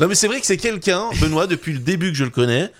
Non, 0.00 0.08
mais 0.08 0.14
c'est 0.14 0.26
vrai 0.26 0.40
que 0.40 0.46
c'est 0.46 0.56
quelqu'un, 0.56 1.08
Benoît, 1.20 1.46
depuis 1.46 1.72
le 1.72 1.78
début 1.78 2.10
que 2.12 2.18
je 2.18 2.24
le 2.24 2.30
connais. 2.30 2.70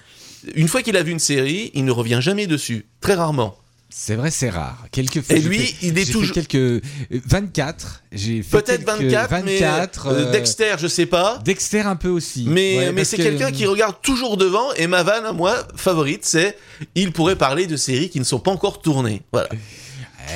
Une 0.54 0.68
fois 0.68 0.82
qu'il 0.82 0.96
a 0.96 1.02
vu 1.02 1.12
une 1.12 1.18
série, 1.18 1.70
il 1.74 1.84
ne 1.84 1.90
revient 1.90 2.18
jamais 2.20 2.46
dessus. 2.46 2.86
Très 3.00 3.14
rarement. 3.14 3.56
C'est 3.98 4.14
vrai, 4.14 4.30
c'est 4.30 4.50
rare. 4.50 4.84
Quelques 4.92 5.16
Et 5.30 5.40
j'ai 5.40 5.48
lui, 5.48 5.58
fait- 5.58 5.86
il 5.86 5.98
est 5.98 6.04
j'ai 6.04 6.12
toujours- 6.12 6.34
quelques 6.34 6.54
euh, 6.54 6.80
24. 7.10 8.02
J'ai 8.12 8.42
fait 8.42 8.58
Peut-être 8.62 8.84
quelques 8.84 9.10
24, 9.10 9.30
24, 9.30 10.06
mais 10.12 10.20
euh, 10.20 10.26
euh, 10.26 10.32
Dexter, 10.32 10.74
je 10.78 10.86
sais 10.86 11.06
pas. 11.06 11.38
Dexter 11.42 11.80
un 11.80 11.96
peu 11.96 12.10
aussi. 12.10 12.44
Mais, 12.46 12.76
Ouais, 12.76 12.86
mais 12.88 12.96
parce 12.96 13.08
c'est 13.08 13.16
que- 13.16 13.22
quelqu'un 13.22 13.50
qui 13.50 13.64
regarde 13.64 13.96
toujours 14.02 14.36
devant. 14.36 14.70
Et 14.74 14.86
ma 14.86 15.02
vanne, 15.02 15.24
à 15.24 15.32
moi, 15.32 15.66
favorite, 15.76 16.26
c'est 16.26 16.58
il 16.94 17.10
pourrait 17.10 17.36
parler 17.36 17.66
de 17.66 17.76
séries 17.78 18.10
qui 18.10 18.18
ne 18.18 18.24
sont 18.24 18.38
pas 18.38 18.50
encore 18.50 18.82
tournées. 18.82 19.22
Voilà. 19.32 19.48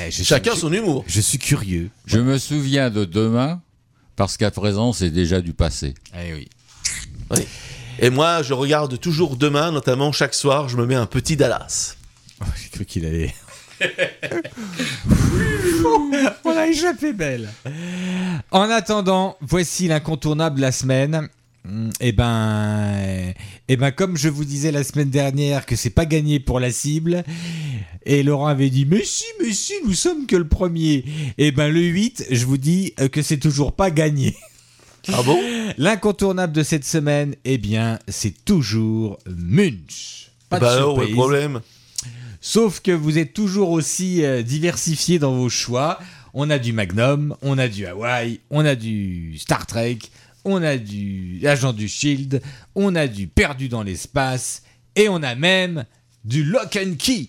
Je 0.09 0.23
Chacun 0.23 0.55
son 0.55 0.73
humour. 0.73 1.03
Je 1.05 1.21
suis 1.21 1.37
curieux. 1.37 1.91
Je 2.07 2.17
me 2.17 2.39
souviens 2.39 2.89
de 2.89 3.05
demain, 3.05 3.61
parce 4.15 4.37
qu'à 4.37 4.49
présent, 4.49 4.91
c'est 4.91 5.11
déjà 5.11 5.39
du 5.39 5.53
passé. 5.53 5.93
Eh 6.19 6.33
oui. 6.33 6.49
Et 7.99 8.09
moi, 8.09 8.41
je 8.41 8.55
regarde 8.55 8.99
toujours 8.99 9.35
demain, 9.37 9.71
notamment 9.71 10.11
chaque 10.11 10.33
soir, 10.33 10.67
je 10.67 10.77
me 10.77 10.87
mets 10.87 10.95
un 10.95 11.05
petit 11.05 11.35
Dallas. 11.35 11.95
Oh, 12.43 12.47
J'ai 12.59 12.69
cru 12.69 12.85
qu'il 12.85 13.05
allait. 13.05 13.35
On 16.45 16.51
a 16.57 16.67
échappé 16.67 17.13
belle. 17.13 17.49
En 18.51 18.69
attendant, 18.69 19.37
voici 19.41 19.87
l'incontournable 19.87 20.57
de 20.57 20.61
la 20.61 20.71
semaine. 20.71 21.29
Hmm, 21.63 21.89
Eh 21.99 22.11
ben, 22.11 23.33
eh 23.67 23.77
ben, 23.77 23.91
comme 23.91 24.17
je 24.17 24.29
vous 24.29 24.45
disais 24.45 24.71
la 24.71 24.83
semaine 24.83 25.09
dernière 25.11 25.65
que 25.67 25.75
c'est 25.75 25.91
pas 25.91 26.05
gagné 26.05 26.39
pour 26.39 26.59
la 26.59 26.71
cible, 26.71 27.23
et 28.05 28.23
Laurent 28.23 28.47
avait 28.47 28.71
dit 28.71 28.85
mais 28.85 29.03
si, 29.03 29.25
mais 29.39 29.51
si, 29.53 29.73
nous 29.85 29.93
sommes 29.93 30.25
que 30.25 30.35
le 30.35 30.47
premier. 30.47 31.05
Eh 31.37 31.51
ben, 31.51 31.71
le 31.71 31.81
8, 31.81 32.25
je 32.31 32.45
vous 32.45 32.57
dis 32.57 32.93
euh, 32.99 33.07
que 33.09 33.21
c'est 33.21 33.37
toujours 33.37 33.73
pas 33.73 33.91
gagné. 33.91 34.35
Ah 35.13 35.21
bon? 35.23 35.39
L'incontournable 35.77 36.53
de 36.53 36.63
cette 36.63 36.85
semaine, 36.85 37.35
eh 37.45 37.57
bien, 37.59 37.99
c'est 38.07 38.43
toujours 38.45 39.17
Munch. 39.27 40.31
Pas 40.49 40.57
de 40.59 40.65
Bah 40.65 40.73
alors, 40.73 40.89
surprise. 40.95 41.09
le 41.09 41.15
problème 41.15 41.61
Sauf 42.41 42.79
que 42.81 42.91
vous 42.91 43.19
êtes 43.19 43.33
toujours 43.33 43.69
aussi 43.69 44.25
euh, 44.25 44.41
diversifié 44.41 45.19
dans 45.19 45.35
vos 45.35 45.49
choix. 45.49 45.99
On 46.33 46.49
a 46.49 46.57
du 46.57 46.73
Magnum, 46.73 47.35
on 47.41 47.57
a 47.57 47.67
du 47.67 47.85
Hawaii, 47.85 48.39
on 48.49 48.65
a 48.65 48.73
du 48.75 49.37
Star 49.37 49.67
Trek, 49.67 49.99
on 50.43 50.63
a 50.63 50.77
du 50.77 51.45
Agent 51.45 51.73
du 51.73 51.87
Shield, 51.87 52.41
on 52.73 52.95
a 52.95 53.07
du 53.07 53.27
Perdu 53.27 53.69
dans 53.69 53.83
l'espace, 53.83 54.63
et 54.95 55.07
on 55.07 55.21
a 55.21 55.35
même 55.35 55.85
du 56.25 56.43
Lock 56.43 56.77
and 56.77 56.95
Key. 56.97 57.27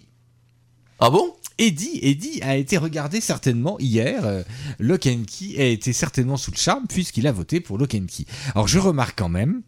Ah 0.99 1.11
bon? 1.11 1.35
Eddie, 1.59 1.99
Eddie 2.01 2.41
a 2.43 2.57
été 2.57 2.79
regardé 2.79 3.21
certainement 3.21 3.79
hier. 3.79 4.25
euh, 4.25 4.43
Lock 4.79 5.07
and 5.07 5.25
Key 5.27 5.61
a 5.61 5.67
été 5.67 5.93
certainement 5.93 6.37
sous 6.37 6.51
le 6.51 6.57
charme 6.57 6.87
puisqu'il 6.89 7.27
a 7.27 7.33
voté 7.33 7.61
pour 7.61 7.77
Lock 7.77 7.95
and 7.95 8.07
Key. 8.09 8.25
Alors 8.55 8.67
je 8.67 8.79
remarque 8.79 9.19
quand 9.19 9.29
même 9.29 9.63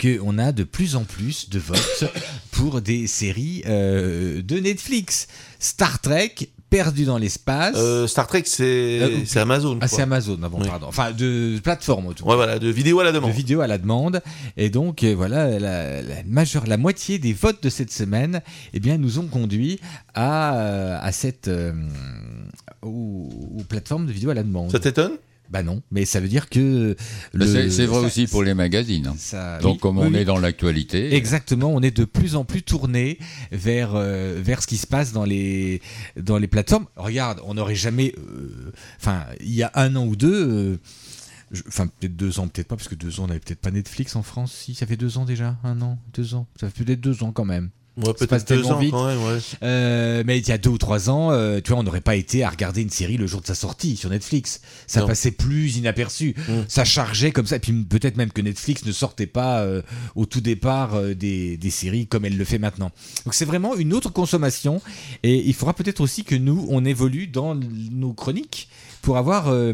qu'on 0.00 0.38
a 0.38 0.52
de 0.52 0.64
plus 0.64 0.96
en 0.96 1.04
plus 1.04 1.50
de 1.50 1.58
votes 1.58 2.04
pour 2.52 2.80
des 2.80 3.06
séries 3.06 3.62
euh, 3.66 4.42
de 4.42 4.58
Netflix. 4.58 5.26
Star 5.58 6.00
Trek, 6.00 6.34
Perdu 6.70 7.04
dans 7.04 7.18
l'espace. 7.18 7.74
Euh, 7.76 8.06
Star 8.06 8.28
Trek, 8.28 8.44
c'est 8.46 8.62
Euh, 9.02 9.18
c'est 9.26 9.40
Amazon. 9.40 9.76
ah, 9.80 9.88
c'est 9.88 10.02
Amazon, 10.02 10.38
ah 10.44 10.48
bon, 10.48 10.60
Oui. 10.60 10.68
pardon. 10.68 10.86
Enfin, 10.86 11.10
de 11.10 11.58
plateforme 11.62 12.06
autour. 12.06 12.28
Ouais, 12.28 12.36
voilà, 12.36 12.60
de 12.60 12.68
vidéo 12.68 13.00
à 13.00 13.04
la 13.04 13.10
de 13.10 13.16
demande. 13.16 13.32
vidéos 13.32 13.60
à 13.60 13.66
la 13.66 13.76
demande. 13.76 14.22
Et 14.56 14.70
donc, 14.70 15.02
euh, 15.02 15.12
voilà, 15.14 15.58
la, 15.58 16.00
la 16.00 16.22
majeure, 16.26 16.66
la 16.68 16.76
moitié 16.76 17.18
des 17.18 17.32
votes 17.32 17.60
de 17.62 17.68
cette 17.70 17.90
semaine 17.92 18.40
eh 18.72 18.78
bien, 18.78 18.98
nous 18.98 19.18
ont 19.18 19.26
conduit 19.26 19.80
à, 20.14 20.98
à 21.04 21.10
cette. 21.12 21.50
aux, 22.82 23.28
aux 23.58 23.64
plateformes 23.64 24.06
de 24.06 24.12
vidéos 24.12 24.30
à 24.30 24.34
la 24.34 24.42
demande. 24.44 24.70
Ça 24.70 24.78
t'étonne? 24.78 25.12
Bah 25.50 25.62
non, 25.64 25.82
mais 25.90 26.04
ça 26.04 26.20
veut 26.20 26.28
dire 26.28 26.48
que. 26.48 26.94
Le- 27.32 27.70
C'est 27.70 27.86
vrai 27.86 28.00
ça- 28.02 28.06
aussi 28.06 28.26
pour 28.28 28.42
les 28.44 28.54
magazines. 28.54 29.08
hein. 29.08 29.14
ça- 29.18 29.58
Donc, 29.58 29.74
oui, 29.74 29.78
comme 29.80 29.98
on 29.98 30.08
oui. 30.12 30.18
est 30.18 30.24
dans 30.24 30.38
l'actualité, 30.38 31.14
Exactement, 31.14 31.70
on 31.74 31.80
est 31.82 31.96
de 31.96 32.04
plus 32.04 32.36
en 32.36 32.44
plus 32.44 32.62
tourné 32.62 33.18
vers, 33.50 33.94
euh, 33.96 34.38
vers 34.40 34.62
ce 34.62 34.68
qui 34.68 34.76
se 34.76 34.86
passe 34.86 35.12
dans 35.12 35.24
les, 35.24 35.82
dans 36.16 36.38
les 36.38 36.46
plateformes. 36.46 36.86
Regarde, 36.96 37.40
on 37.44 37.54
n'aurait 37.54 37.74
jamais. 37.74 38.14
euh, 38.18 38.72
Enfin, 39.00 39.24
il 39.40 39.52
y 39.52 39.62
a 39.64 39.72
un 39.74 39.96
an 39.96 40.06
ou 40.06 40.14
deux. 40.16 40.48
euh, 40.48 40.76
Enfin, 41.66 41.88
peut-être 41.88 42.14
deux 42.14 42.38
ans, 42.38 42.46
peut-être 42.46 42.68
pas, 42.68 42.76
parce 42.76 42.86
que 42.86 42.94
deux 42.94 43.18
ans, 43.18 43.24
on 43.24 43.26
n'avait 43.26 43.40
peut-être 43.40 43.58
pas 43.60 43.72
Netflix 43.72 44.14
en 44.14 44.22
France. 44.22 44.52
Si, 44.52 44.74
ça 44.76 44.86
fait 44.86 44.96
deux 44.96 45.18
ans 45.18 45.24
déjà 45.24 45.56
Un 45.64 45.82
an 45.82 45.98
Deux 46.14 46.34
ans 46.36 46.46
Ça 46.60 46.70
fait 46.70 46.84
peut-être 46.84 47.00
deux 47.00 47.24
ans 47.24 47.32
quand 47.32 47.44
même. 47.44 47.70
Ouais, 47.96 48.12
Ça 48.16 48.26
passe 48.26 48.44
peut-être 48.44 48.48
deux 48.48 48.62
tellement 48.62 48.76
ans 48.76 48.80
vite. 48.80 48.90
quand 48.92 49.06
même, 49.06 49.22
ouais. 49.24 49.38
Euh, 49.62 50.22
mais 50.24 50.38
il 50.38 50.48
y 50.48 50.52
a 50.52 50.58
deux 50.58 50.70
ou 50.70 50.78
trois 50.78 51.10
ans, 51.10 51.32
euh, 51.32 51.60
tu 51.62 51.70
vois, 51.72 51.80
on 51.80 51.82
n'aurait 51.82 52.00
pas 52.00 52.16
été 52.16 52.44
à 52.44 52.48
regarder 52.50 52.82
une 52.82 52.88
série 52.90 53.16
le 53.16 53.26
jour 53.26 53.40
de 53.40 53.46
sa 53.46 53.54
sortie 53.54 53.96
sur 53.96 54.08
Netflix. 54.10 54.60
Ça 54.86 55.00
Non. 55.00 55.06
passait 55.08 55.32
plus 55.32 55.76
inaperçu. 55.76 56.34
Mm. 56.48 56.52
Ça 56.68 56.84
chargeait 56.84 57.32
comme 57.32 57.46
ça. 57.46 57.56
Et 57.56 57.58
puis 57.58 57.72
peut-être 57.72 58.16
même 58.16 58.30
que 58.32 58.40
Netflix 58.40 58.84
ne 58.84 58.92
sortait 58.92 59.26
pas 59.26 59.60
euh, 59.60 59.82
au 60.14 60.24
tout 60.24 60.40
départ 60.40 61.00
des, 61.14 61.56
des 61.56 61.70
séries 61.70 62.06
comme 62.06 62.24
elle 62.24 62.36
le 62.38 62.44
fait 62.44 62.58
maintenant. 62.58 62.90
Donc 63.24 63.34
c'est 63.34 63.44
vraiment 63.44 63.74
une 63.76 63.92
autre 63.92 64.10
consommation. 64.12 64.80
Et 65.22 65.36
il 65.46 65.52
faudra 65.54 65.74
peut-être 65.74 66.00
aussi 66.00 66.24
que 66.24 66.36
nous, 66.36 66.66
on 66.70 66.84
évolue 66.84 67.26
dans 67.26 67.54
nos 67.54 68.12
chroniques 68.12 68.68
pour 69.02 69.16
avoir, 69.16 69.48
euh, 69.48 69.72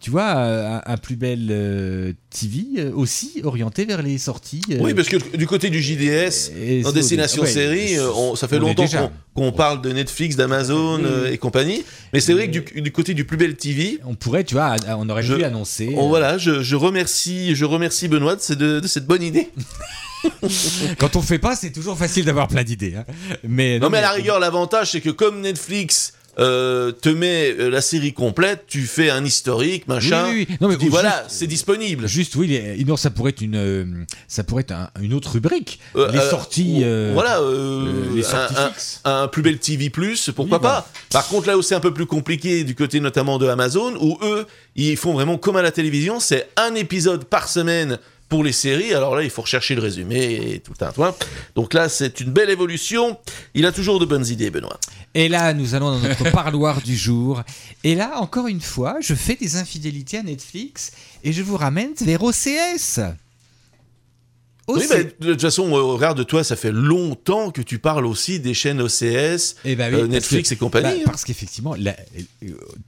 tu 0.00 0.10
vois, 0.10 0.30
un, 0.30 0.82
un 0.84 0.96
plus 0.96 1.16
bel 1.16 1.48
euh, 1.50 2.12
TV 2.30 2.64
euh, 2.78 2.92
aussi 2.94 3.40
orienté 3.44 3.84
vers 3.84 4.02
les 4.02 4.18
sorties. 4.18 4.60
Oui, 4.78 4.94
parce 4.94 5.08
que 5.08 5.36
du 5.36 5.46
côté 5.46 5.70
du 5.70 5.80
JDS, 5.82 6.52
et 6.56 6.82
c'est- 6.84 6.92
Destination 6.92 7.42
ouais, 7.42 7.48
Série, 7.48 7.96
on- 8.00 8.36
ça 8.36 8.46
fait 8.48 8.56
on 8.58 8.60
longtemps 8.60 8.86
qu'on 9.34 9.52
parle 9.52 9.80
de 9.82 9.90
Netflix, 9.92 10.36
d'Amazon 10.36 11.00
et 11.30 11.38
compagnie. 11.38 11.84
Mais 12.12 12.20
c'est 12.20 12.32
vrai 12.32 12.50
que 12.50 12.58
du, 12.58 12.80
du 12.82 12.92
côté 12.92 13.14
du 13.14 13.24
plus 13.24 13.36
bel 13.36 13.56
TV, 13.56 13.98
On 14.04 14.14
pourrait, 14.14 14.44
tu 14.44 14.54
vois, 14.54 14.76
on 14.98 15.08
aurait 15.08 15.22
Je- 15.22 15.34
pu 15.34 15.44
annoncer. 15.44 15.86
voilà, 15.96 16.38
je, 16.38 16.62
je 16.62 16.76
remercie, 16.76 17.54
je 17.56 17.64
remercie 17.64 18.08
Benoît 18.08 18.36
de, 18.36 18.40
cette- 18.40 18.58
de 18.58 18.86
cette 18.86 19.06
bonne 19.06 19.22
idée. 19.22 19.48
Quand 20.98 21.14
on 21.16 21.22
fait 21.22 21.38
pas, 21.38 21.54
c'est 21.56 21.70
toujours 21.70 21.96
facile 21.96 22.24
d'avoir 22.24 22.48
plein 22.48 22.64
d'idées. 22.64 22.94
hein. 22.96 23.04
Mais 23.46 23.78
Non, 23.78 23.88
mais 23.90 23.98
à 23.98 24.02
la 24.02 24.10
rigueur, 24.12 24.40
l'avantage, 24.40 24.90
c'est 24.92 25.00
que 25.00 25.10
comme 25.10 25.40
Netflix 25.40 26.12
euh, 26.38 26.92
te 26.92 27.08
met 27.08 27.54
euh, 27.58 27.68
la 27.68 27.80
série 27.80 28.12
complète, 28.12 28.64
tu 28.68 28.82
fais 28.82 29.10
un 29.10 29.24
historique, 29.24 29.88
machin. 29.88 30.26
Oui, 30.30 30.34
oui, 30.40 30.46
oui. 30.50 30.56
Non, 30.60 30.68
mais 30.68 30.74
tu 30.74 30.80
dis, 30.82 30.86
ou 30.86 30.90
voilà, 30.90 31.24
c'est 31.28 31.46
disponible. 31.46 32.06
Juste, 32.06 32.36
oui, 32.36 32.84
non, 32.86 32.96
ça 32.96 33.10
pourrait 33.10 33.30
être 33.30 33.40
une, 33.40 33.56
euh, 33.56 33.84
ça 34.28 34.44
pourrait 34.44 34.62
être 34.62 34.72
un- 34.72 34.90
une 35.00 35.14
autre 35.14 35.32
rubrique. 35.32 35.80
Euh, 35.96 36.10
les 36.12 36.20
sorties. 36.20 36.80
euh, 36.84 37.10
voilà, 37.12 37.40
les 38.14 38.22
sorties 38.22 38.54
un, 38.56 38.64
un- 38.66 38.68
fixes. 38.70 39.00
un 39.04 39.28
plus 39.28 39.42
bel 39.42 39.58
TV+, 39.58 39.90
pourquoi 40.34 40.58
Oui, 40.58 40.62
pas 40.62 40.88
Par 41.10 41.26
contre, 41.28 41.46
là 41.48 41.56
où 41.58 41.62
c'est 41.62 41.74
un 41.74 41.80
peu 41.80 41.92
plus 41.92 42.06
compliqué, 42.06 42.64
du 42.64 42.74
côté 42.74 43.00
notamment 43.00 43.38
de 43.38 43.46
Amazon, 43.48 43.94
où 44.00 44.18
eux, 44.22 44.46
ils 44.76 44.96
font 44.96 45.12
vraiment 45.14 45.38
comme 45.38 45.56
à 45.56 45.62
la 45.62 45.72
télévision, 45.72 46.20
c'est 46.20 46.48
un 46.56 46.74
épisode 46.74 47.24
par 47.24 47.48
semaine 47.48 47.98
pour 48.28 48.44
les 48.44 48.52
séries. 48.52 48.94
Alors 48.94 49.16
là, 49.16 49.22
il 49.22 49.30
faut 49.30 49.42
rechercher 49.42 49.74
le 49.74 49.80
résumé 49.80 50.54
et 50.54 50.60
tout 50.60 50.74
un 50.80 50.92
toit. 50.92 51.16
Donc 51.54 51.74
là, 51.74 51.88
c'est 51.88 52.20
une 52.20 52.30
belle 52.30 52.50
évolution. 52.50 53.18
Il 53.54 53.66
a 53.66 53.72
toujours 53.72 53.98
de 53.98 54.04
bonnes 54.04 54.26
idées, 54.26 54.50
Benoît. 54.50 54.78
Et 55.14 55.28
là, 55.28 55.54
nous 55.54 55.74
allons 55.74 55.90
dans 55.90 56.00
notre 56.00 56.30
parloir 56.30 56.80
du 56.82 56.96
jour. 56.96 57.42
Et 57.84 57.94
là, 57.94 58.20
encore 58.20 58.46
une 58.46 58.60
fois, 58.60 58.96
je 59.00 59.14
fais 59.14 59.36
des 59.36 59.56
infidélités 59.56 60.18
à 60.18 60.22
Netflix 60.22 60.92
et 61.24 61.32
je 61.32 61.42
vous 61.42 61.56
ramène 61.56 61.94
vers 62.00 62.22
OCS. 62.22 63.00
Oui, 64.68 64.82
OC 64.82 64.90
mais 64.90 65.04
de 65.04 65.32
toute 65.32 65.40
façon, 65.40 65.70
regarde, 65.72 66.26
toi, 66.26 66.44
ça 66.44 66.54
fait 66.54 66.70
longtemps 66.72 67.50
que 67.50 67.62
tu 67.62 67.78
parles 67.78 68.04
aussi 68.04 68.38
des 68.38 68.52
chaînes 68.52 68.82
OCS, 68.82 69.56
Eh 69.64 69.76
ben 69.76 69.94
oui, 69.94 70.00
euh, 70.02 70.06
Netflix 70.06 70.50
que- 70.50 70.54
et 70.54 70.58
compagnie. 70.58 70.84
bah, 70.90 70.94
hein. 71.00 71.02
parce 71.06 71.24
qu'effectivement, 71.24 71.74
euh, 71.74 71.92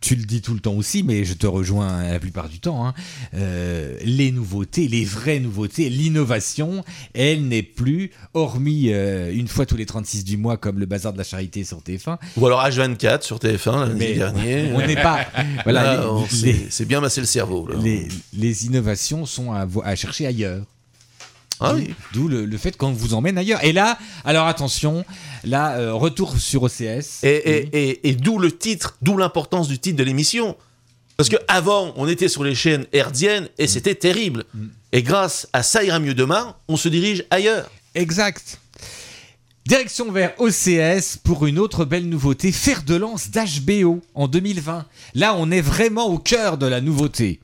tu 0.03 0.15
le 0.15 0.25
dis 0.25 0.43
tout 0.43 0.53
le 0.55 0.61
temps 0.61 0.75
aussi, 0.75 1.03
mais 1.03 1.25
je 1.25 1.33
te 1.35 1.47
rejoins 1.47 2.03
la 2.11 2.21
plupart 2.21 2.49
du 2.51 2.61
temps. 2.61 2.87
hein, 2.87 2.95
euh, 3.35 3.97
les 4.05 4.31
nouveautés, 4.31 4.89
les 4.89 5.05
vraies 5.05 5.41
nouveautés, 5.41 5.89
l'innovation, 5.89 6.85
elle 7.15 7.49
n'est 7.49 7.63
plus, 7.63 8.11
hormis 8.35 8.93
euh, 8.93 9.33
une 9.33 9.49
fois 9.49 9.65
tous 9.65 9.77
les 9.77 9.87
36 9.87 10.25
du 10.25 10.37
mois, 10.37 10.57
comme 10.59 10.79
le 10.79 10.87
bazar 10.87 11.13
de 11.15 11.19
la 11.19 11.25
charité 11.25 11.65
sur 11.65 11.79
TF1. 11.79 12.19
Ou 12.37 12.47
alors 12.47 12.63
H24 12.63 13.23
sur 13.23 13.39
TF1 13.39 13.89
l'année 13.89 14.15
dernière. 14.15 14.75
on 14.75 14.87
n'est 14.87 14.95
pas. 14.97 15.27
Voilà, 15.65 16.05
c'est 16.29 16.85
bien 16.87 17.01
massé 17.01 17.21
le 17.21 17.27
cerveau. 17.27 17.67
là. 17.67 17.77
les, 17.83 18.07
les 18.35 18.67
innovations 18.67 19.25
sont 19.27 19.53
à 19.53 19.97
chercher 19.97 20.27
ailleurs. 20.27 20.65
Ah 21.61 21.73
D'où- 21.73 21.79
oui. 21.79 21.95
D'où 22.15 22.29
le, 22.29 22.45
le 22.47 22.59
fait 22.59 22.77
qu'on 22.77 22.93
vous 22.93 23.15
emmène 23.15 23.37
ailleurs. 23.39 23.63
Et 23.65 23.73
là, 23.73 23.99
alors 24.25 24.47
attention, 24.47 25.05
là, 25.45 25.77
euh, 25.79 25.93
retour 25.93 26.39
sur 26.39 26.63
OCS. 26.63 27.23
Et, 27.23 27.29
et- 27.29 27.69
et- 27.91 28.09
et 28.09 28.15
d'où 28.15 28.39
le 28.39 28.51
titre, 28.57 28.97
d'où 29.03 29.17
l'importance 29.17 29.69
du 29.69 29.79
titre 29.79 29.97
de 29.99 30.05
l'émission. 30.05 30.57
Parce 31.17 31.29
que 31.29 31.37
avant, 31.49 31.93
on 31.97 32.09
était 32.09 32.29
sur 32.29 32.45
les 32.45 32.55
chaînes 32.55 32.87
herdiennes 32.95 33.49
et 33.59 33.67
c'était 33.67 33.95
terrible. 33.95 34.45
Et 34.93 35.03
grâce 35.03 35.49
à 35.53 35.63
Ça 35.63 35.85
ira 35.85 35.99
mieux 35.99 36.15
demain, 36.15 36.57
on 36.67 36.77
se 36.79 36.89
dirige 36.89 37.25
ailleurs. 37.31 37.71
Exact. 37.95 38.59
Direction 39.67 40.11
vers 40.11 40.33
OCS 40.41 41.19
pour 41.23 41.47
une 41.47 41.59
autre 41.59 41.85
belle 41.85 42.09
nouveauté, 42.09 42.51
fer 42.51 42.83
de 42.83 42.95
lance 42.97 43.31
d'HBO 43.31 44.01
en 44.15 44.27
2020. 44.27 44.87
Là, 45.15 45.35
on 45.39 45.51
est 45.51 45.61
vraiment 45.61 46.07
au 46.07 46.19
cœur 46.19 46.57
de 46.59 46.67
la 46.67 46.81
nouveauté. 46.81 47.41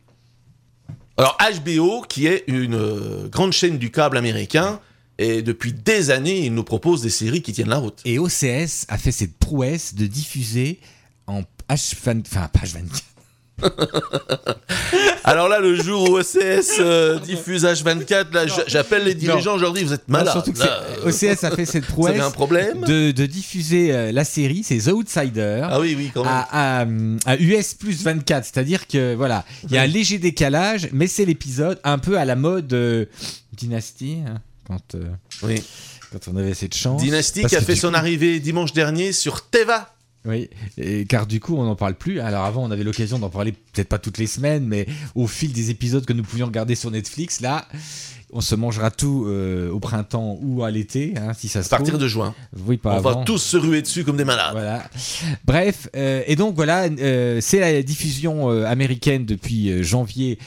Alors 1.18 1.37
HBO, 1.64 2.02
qui 2.02 2.26
est 2.26 2.44
une 2.46 2.75
euh, 2.75 3.28
grande 3.28 3.52
chaîne 3.52 3.78
du 3.78 3.90
câble 3.90 4.18
américain, 4.18 4.80
et 5.18 5.40
depuis 5.40 5.73
des 5.73 6.11
années, 6.11 6.44
il 6.44 6.52
nous 6.52 6.64
propose 6.64 7.00
des 7.00 7.11
séries 7.11 7.40
qui 7.40 7.52
tiennent 7.52 7.70
la 7.70 7.78
route. 7.78 8.00
Et 8.04 8.18
OCS 8.18 8.85
a 8.88 8.99
fait 8.99 9.12
cette 9.12 9.38
prouesse 9.38 9.94
de 9.94 10.06
diffuser 10.06 10.78
en 11.26 11.42
H20, 11.70 12.23
enfin 12.26 12.49
page 12.49 12.75
24. 12.75 13.02
Alors 15.25 15.48
là, 15.48 15.58
le 15.60 15.75
jour 15.75 16.08
où 16.10 16.18
OCS 16.18 16.78
euh, 16.78 17.18
diffuse 17.18 17.64
H24, 17.64 18.32
là, 18.32 18.44
j'appelle 18.68 19.04
les 19.04 19.14
dirigeants 19.14 19.54
aujourd'hui, 19.54 19.82
vous 19.82 19.92
êtes 19.92 20.08
malades. 20.08 20.32
Surtout 20.32 20.52
que 20.52 20.60
là, 20.60 20.82
OCS 21.04 21.42
a 21.44 21.50
fait 21.50 21.64
cette 21.66 21.86
prouesse 21.86 22.20
un 22.20 22.30
problème 22.30 22.82
de, 22.82 23.10
de 23.10 23.26
diffuser 23.26 23.92
euh, 23.92 24.12
la 24.12 24.25
série, 24.25 24.62
c'est 24.62 24.78
The 24.78 24.88
Outsider. 24.92 25.62
Ah 25.64 25.80
oui, 25.80 25.94
oui, 25.98 26.10
quand 26.14 26.22
même. 26.22 26.32
à, 26.32 26.82
à, 26.82 26.86
à 27.26 27.36
US 27.38 27.75
plus 27.75 28.02
24, 28.04 28.44
c'est-à-dire 28.44 28.86
que 28.86 29.14
voilà, 29.14 29.44
il 29.64 29.72
y 29.72 29.78
a 29.78 29.82
un 29.82 29.86
léger 29.86 30.18
décalage, 30.18 30.88
mais 30.92 31.08
c'est 31.08 31.25
l'épisode 31.25 31.80
un 31.82 31.98
peu 31.98 32.18
à 32.18 32.25
la 32.25 32.36
mode 32.36 32.72
euh, 32.72 33.06
Dynasty, 33.52 34.18
hein, 34.26 34.36
quand, 34.68 34.94
euh, 34.94 35.04
Oui. 35.42 35.62
quand 36.12 36.28
on 36.32 36.36
avait 36.36 36.54
cette 36.54 36.75
chance. 36.76 37.02
Dynasty 37.02 37.40
Parce 37.40 37.50
qui 37.52 37.56
a 37.56 37.62
fait 37.62 37.75
son 37.76 37.90
coup- 37.90 37.96
arrivée 37.96 38.38
dimanche 38.38 38.72
dernier 38.72 39.10
sur 39.12 39.42
Teva. 39.48 39.92
Oui, 40.26 40.49
et 40.76 41.04
car 41.06 41.26
du 41.26 41.40
coup 41.40 41.56
on 41.56 41.64
n'en 41.64 41.76
parle 41.76 41.95
plus. 41.95 42.21
Alors 42.21 42.45
avant 42.45 42.64
on 42.64 42.71
avait 42.71 42.85
l'occasion 42.85 43.18
d'en 43.18 43.30
parler 43.30 43.52
peut-être 43.52 43.88
pas 43.88 43.99
toutes 43.99 44.18
les 44.18 44.26
semaines, 44.26 44.66
mais 44.66 44.87
au 45.14 45.26
fil 45.26 45.52
des 45.52 45.71
épisodes 45.71 46.04
que 46.04 46.12
nous 46.12 46.23
pouvions 46.25 46.47
regarder 46.47 46.75
sur 46.75 46.90
Netflix, 46.90 47.40
là 47.40 47.66
on 48.33 48.40
se 48.40 48.56
mangera 48.56 48.90
tout 48.90 49.25
euh, 49.28 49.71
au 49.71 49.78
printemps 49.78 50.37
ou 50.42 50.64
à 50.64 50.71
l'été, 50.71 51.14
hein, 51.16 51.33
si 51.33 51.47
ça 51.47 51.62
se 51.62 51.68
À 51.68 51.78
partir 51.78 51.95
trouve. 51.95 52.02
de 52.02 52.09
juin. 52.09 52.35
Oui, 52.66 52.76
pas 52.76 52.95
On 52.95 52.97
avant. 52.97 53.21
va 53.21 53.25
tous 53.25 53.38
se 53.38 53.56
ruer 53.56 53.83
dessus 53.83 54.02
comme 54.02 54.16
des 54.16 54.25
malades. 54.25 54.50
Voilà. 54.52 54.83
Bref, 55.45 55.88
euh, 55.95 56.23
et 56.26 56.35
donc 56.35 56.56
voilà, 56.56 56.85
euh, 56.87 57.38
c'est 57.40 57.61
la 57.61 57.80
diffusion 57.85 58.49
américaine 58.64 59.26
depuis 59.26 59.83
janvier 59.85 60.38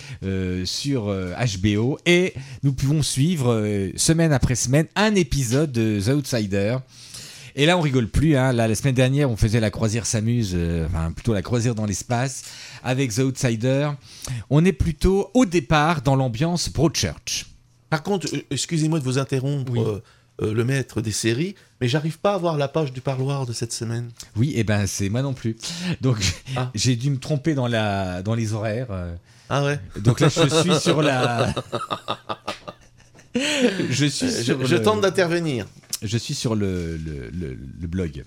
sur 0.66 1.06
HBO 1.62 1.98
et 2.06 2.34
nous 2.64 2.74
pouvons 2.74 3.02
suivre 3.02 3.90
semaine 3.96 4.34
après 4.34 4.56
semaine 4.56 4.88
un 4.98 5.16
épisode 5.16 5.72
de 5.72 6.00
The 6.06 6.10
Outsider. 6.10 6.78
Et 7.62 7.65
là, 7.65 7.78
on 7.78 7.82
rigole 7.82 8.08
plus. 8.08 8.38
Hein. 8.38 8.54
Là, 8.54 8.69
la 8.69 8.76
semaine 8.76 8.95
dernière, 8.95 9.30
on 9.30 9.36
faisait 9.36 9.60
la 9.60 9.69
croisière 9.69 10.06
s'amuse, 10.06 10.54
euh, 10.56 10.86
enfin 10.88 11.12
plutôt 11.12 11.34
la 11.34 11.41
croisière 11.41 11.76
dans 11.76 11.86
l'espace 11.86 12.43
avec 12.86 13.13
The 13.13 13.19
Outsider. 13.19 13.89
On 14.50 14.63
est 14.63 14.72
plutôt 14.72 15.30
au 15.34 15.45
départ 15.45 16.02
dans 16.02 16.15
l'ambiance 16.15 16.69
Broadchurch. 16.72 17.48
Par 17.89 18.02
contre, 18.02 18.28
euh, 18.34 18.39
excusez-moi 18.50 19.00
de 19.00 19.04
vous 19.04 19.17
interrompre, 19.19 19.74
Oui. 19.74 19.80
euh, 19.86 20.00
euh, 20.41 20.54
le 20.54 20.63
maître 20.63 21.02
des 21.02 21.12
séries, 21.12 21.56
mais 21.82 21.89
j'arrive 21.89 22.17
pas 22.19 22.34
à 22.36 22.38
voir 22.38 22.56
la 22.56 22.69
page 22.69 22.93
du 22.93 23.02
parloir 23.02 23.45
de 23.45 23.52
cette 23.52 23.74
semaine. 23.74 24.10
Oui, 24.38 24.54
et 24.56 24.63
ben 24.63 24.88
c'est 24.88 25.10
moi 25.10 25.22
non 25.22 25.34
plus. 25.34 25.58
Donc 26.00 26.15
Ah. 26.56 26.72
j'ai 26.76 26.95
dû 26.95 27.10
me 27.10 27.17
tromper 27.17 27.56
dans 27.56 27.67
la 27.67 28.22
dans 28.22 28.36
les 28.36 28.54
horaires. 28.54 28.88
Ah 29.50 29.65
ouais 29.65 29.82
Donc 30.00 30.22
là, 30.22 30.30
je 30.30 30.48
suis 30.62 30.80
sur 30.80 31.02
la. 31.02 31.54
je 33.89 34.06
suis 34.06 34.30
Je, 34.30 34.41
sur 34.43 34.65
je 34.65 34.76
tente 34.78 35.02
d'intervenir. 35.02 35.65
Je 36.02 36.18
suis 36.18 36.34
sur 36.34 36.56
le, 36.56 36.98
blog. 37.82 38.24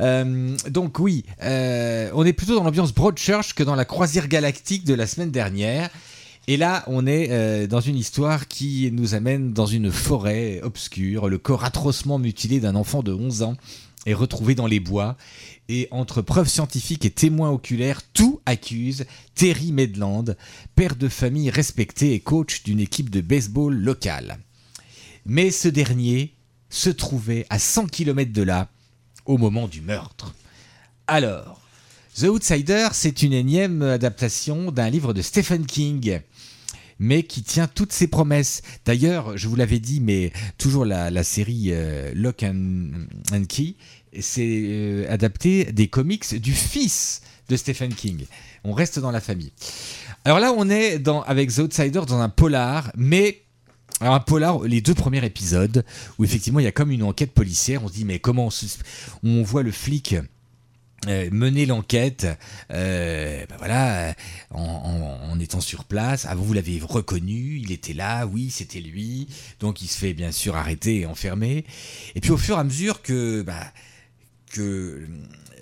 Euh, 0.00 0.56
donc 0.68 0.98
oui, 0.98 1.24
euh, 1.42 2.10
on 2.14 2.24
est 2.24 2.34
plutôt 2.34 2.54
dans 2.54 2.64
l'ambiance 2.64 2.92
Broadchurch 2.92 3.54
que 3.54 3.62
dans 3.62 3.74
la 3.74 3.86
croisière 3.86 4.28
galactique 4.28 4.84
de 4.84 4.94
la 4.94 5.06
semaine 5.06 5.30
dernière. 5.30 5.88
Et 6.46 6.56
là, 6.56 6.84
on 6.88 7.06
est 7.06 7.28
euh, 7.30 7.66
dans 7.66 7.80
une 7.80 7.96
histoire 7.96 8.48
qui 8.48 8.90
nous 8.92 9.14
amène 9.14 9.52
dans 9.52 9.66
une 9.66 9.90
forêt 9.90 10.60
obscure. 10.62 11.28
Le 11.28 11.38
corps 11.38 11.64
atrocement 11.64 12.18
mutilé 12.18 12.60
d'un 12.60 12.74
enfant 12.74 13.02
de 13.02 13.12
11 13.12 13.42
ans 13.42 13.56
est 14.04 14.14
retrouvé 14.14 14.54
dans 14.54 14.66
les 14.66 14.80
bois. 14.80 15.16
Et 15.70 15.88
entre 15.90 16.20
preuves 16.20 16.48
scientifiques 16.48 17.04
et 17.06 17.10
témoins 17.10 17.50
oculaires, 17.50 18.02
tout 18.12 18.40
accuse 18.44 19.06
Terry 19.34 19.72
Medland, 19.72 20.36
père 20.74 20.96
de 20.96 21.08
famille 21.08 21.48
respecté 21.48 22.12
et 22.12 22.20
coach 22.20 22.62
d'une 22.62 22.80
équipe 22.80 23.08
de 23.08 23.20
baseball 23.22 23.74
locale. 23.74 24.38
Mais 25.24 25.50
ce 25.50 25.68
dernier 25.68 26.34
se 26.70 26.88
trouvait 26.88 27.46
à 27.50 27.58
100 27.58 27.86
km 27.86 28.32
de 28.32 28.42
là 28.42 28.68
au 29.26 29.36
moment 29.36 29.68
du 29.68 29.82
meurtre. 29.82 30.34
Alors, 31.06 31.60
The 32.18 32.24
Outsider, 32.24 32.88
c'est 32.92 33.22
une 33.22 33.32
énième 33.32 33.82
adaptation 33.82 34.72
d'un 34.72 34.90
livre 34.90 35.12
de 35.12 35.22
Stephen 35.22 35.66
King, 35.66 36.20
mais 36.98 37.22
qui 37.22 37.42
tient 37.42 37.66
toutes 37.66 37.92
ses 37.92 38.06
promesses. 38.06 38.62
D'ailleurs, 38.84 39.36
je 39.36 39.48
vous 39.48 39.56
l'avais 39.56 39.78
dit, 39.78 40.00
mais 40.00 40.32
toujours 40.58 40.84
la, 40.84 41.24
série 41.24 41.68
euh, 41.70 42.12
Lock 42.14 42.42
and, 42.42 43.44
Key, 43.48 43.74
c'est 44.20 44.62
euh, 44.64 45.12
adapté 45.12 45.72
des 45.72 45.88
comics 45.88 46.34
du 46.40 46.52
fils 46.52 47.22
de 47.48 47.56
Stephen 47.56 47.94
King. 47.94 48.26
On 48.64 48.72
reste 48.72 48.98
dans 48.98 49.10
la 49.10 49.20
famille. 49.20 49.52
Alors 50.24 50.38
là, 50.38 50.52
on 50.56 50.68
est 50.68 51.02
avec 51.26 51.52
The 51.52 51.60
Outsider 51.60 52.02
dans 52.06 52.20
un 52.20 52.28
polar, 52.28 52.92
mais 52.96 53.42
alors 54.00 54.14
un 54.14 54.20
polar, 54.20 54.62
les 54.62 54.80
deux 54.80 54.94
premiers 54.94 55.24
épisodes, 55.24 55.84
où 56.18 56.24
effectivement 56.24 56.58
il 56.58 56.64
y 56.64 56.68
a 56.68 56.72
comme 56.72 56.90
une 56.90 57.02
enquête 57.02 57.32
policière, 57.32 57.84
on 57.84 57.88
se 57.88 57.92
dit 57.92 58.04
mais 58.04 58.18
comment 58.18 58.48
on, 59.22 59.42
voit 59.42 59.62
le 59.62 59.72
flic 59.72 60.16
euh, 61.06 61.28
mener 61.30 61.64
l'enquête, 61.64 62.26
euh, 62.70 63.44
ben 63.48 63.56
voilà, 63.58 64.14
en 64.50 65.38
étant 65.40 65.60
sur 65.60 65.84
place. 65.84 66.26
Ah, 66.28 66.34
vous 66.34 66.52
l'avez 66.52 66.80
reconnu, 66.82 67.58
il 67.58 67.72
était 67.72 67.94
là, 67.94 68.26
oui, 68.26 68.50
c'était 68.50 68.80
lui. 68.80 69.28
Donc 69.60 69.80
il 69.80 69.88
se 69.88 69.98
fait 69.98 70.12
bien 70.12 70.32
sûr 70.32 70.56
arrêter 70.56 71.00
et 71.00 71.06
enfermer. 71.06 71.64
Et 72.14 72.20
puis 72.20 72.30
au 72.30 72.36
fur 72.36 72.56
et 72.56 72.60
à 72.60 72.64
mesure 72.64 73.02
que 73.02 73.42
bah, 73.42 73.72
que 74.50 75.06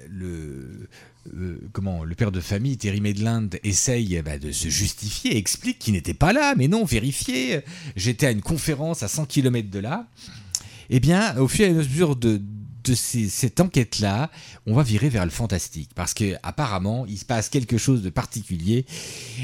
le 0.08 0.88
euh, 1.34 1.58
comment 1.72 2.04
le 2.04 2.14
père 2.14 2.32
de 2.32 2.40
famille 2.40 2.76
Terry 2.76 3.00
Medland 3.00 3.50
essaye 3.64 4.20
bah, 4.22 4.38
de 4.38 4.52
se 4.52 4.68
justifier, 4.68 5.36
explique 5.36 5.78
qu'il 5.78 5.94
n'était 5.94 6.14
pas 6.14 6.32
là, 6.32 6.54
mais 6.56 6.68
non, 6.68 6.84
vérifiez, 6.84 7.60
j'étais 7.96 8.26
à 8.26 8.30
une 8.30 8.40
conférence 8.40 9.02
à 9.02 9.08
100 9.08 9.26
km 9.26 9.70
de 9.70 9.78
là. 9.78 10.06
Eh 10.90 11.00
bien, 11.00 11.36
au 11.36 11.48
fur 11.48 11.66
et 11.66 11.70
à 11.70 11.72
mesure 11.72 12.16
de, 12.16 12.40
cette 12.94 13.60
enquête-là, 13.60 14.30
on 14.66 14.72
va 14.72 14.82
virer 14.82 15.10
vers 15.10 15.26
le 15.26 15.30
fantastique, 15.30 15.90
parce 15.94 16.14
que 16.14 16.36
apparemment, 16.42 17.04
il 17.06 17.18
se 17.18 17.26
passe 17.26 17.50
quelque 17.50 17.76
chose 17.76 18.00
de 18.00 18.08
particulier, 18.08 18.86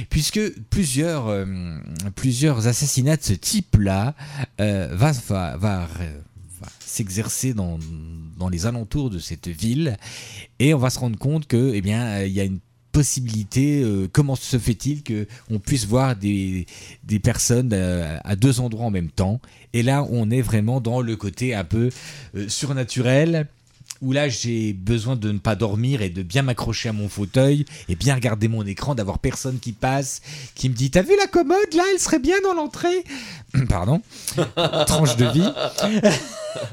puisque 0.08 0.40
plusieurs, 0.70 1.28
euh, 1.28 1.76
plusieurs 2.14 2.66
assassinats 2.66 3.18
de 3.18 3.22
ce 3.22 3.34
type-là 3.34 4.14
euh, 4.60 4.88
va, 4.92 5.12
va, 5.12 5.56
va 5.58 5.88
s'exercer 6.80 7.52
dans, 7.52 7.78
dans 8.36 8.48
les 8.48 8.66
alentours 8.66 9.10
de 9.10 9.18
cette 9.18 9.48
ville, 9.48 9.96
et 10.58 10.74
on 10.74 10.78
va 10.78 10.90
se 10.90 10.98
rendre 10.98 11.18
compte 11.18 11.46
que, 11.46 11.72
eh 11.74 11.80
bien, 11.80 12.04
euh, 12.04 12.26
il 12.26 12.32
y 12.32 12.40
a 12.40 12.44
une 12.44 12.60
possibilité, 12.92 13.82
euh, 13.82 14.08
comment 14.12 14.36
se 14.36 14.56
fait-il 14.58 15.02
que 15.02 15.26
on 15.50 15.58
puisse 15.58 15.84
voir 15.84 16.14
des, 16.14 16.66
des 17.02 17.18
personnes 17.18 17.70
euh, 17.72 18.18
à 18.22 18.36
deux 18.36 18.60
endroits 18.60 18.86
en 18.86 18.90
même 18.90 19.10
temps. 19.10 19.40
Et 19.72 19.82
là, 19.82 20.06
on 20.10 20.30
est 20.30 20.42
vraiment 20.42 20.80
dans 20.80 21.00
le 21.00 21.16
côté 21.16 21.54
un 21.54 21.64
peu 21.64 21.90
surnaturel, 22.46 23.48
où 24.00 24.12
là, 24.12 24.28
j'ai 24.28 24.72
besoin 24.72 25.16
de 25.16 25.32
ne 25.32 25.38
pas 25.38 25.56
dormir 25.56 26.02
et 26.02 26.10
de 26.10 26.22
bien 26.22 26.42
m'accrocher 26.42 26.90
à 26.90 26.92
mon 26.92 27.08
fauteuil 27.08 27.64
et 27.88 27.96
bien 27.96 28.14
regarder 28.14 28.48
mon 28.48 28.64
écran, 28.64 28.94
d'avoir 28.94 29.18
personne 29.18 29.58
qui 29.58 29.72
passe, 29.72 30.20
qui 30.54 30.68
me 30.68 30.74
dit 30.74 30.90
T'as 30.90 31.02
vu 31.02 31.12
la 31.18 31.26
commode 31.26 31.74
là? 31.74 31.82
Elle 31.92 32.00
serait 32.00 32.18
bien 32.18 32.36
dans 32.42 32.54
l'entrée 32.54 33.04
Pardon 33.68 34.00
Tranche 34.86 35.16
de 35.16 35.26
vie. 35.26 35.52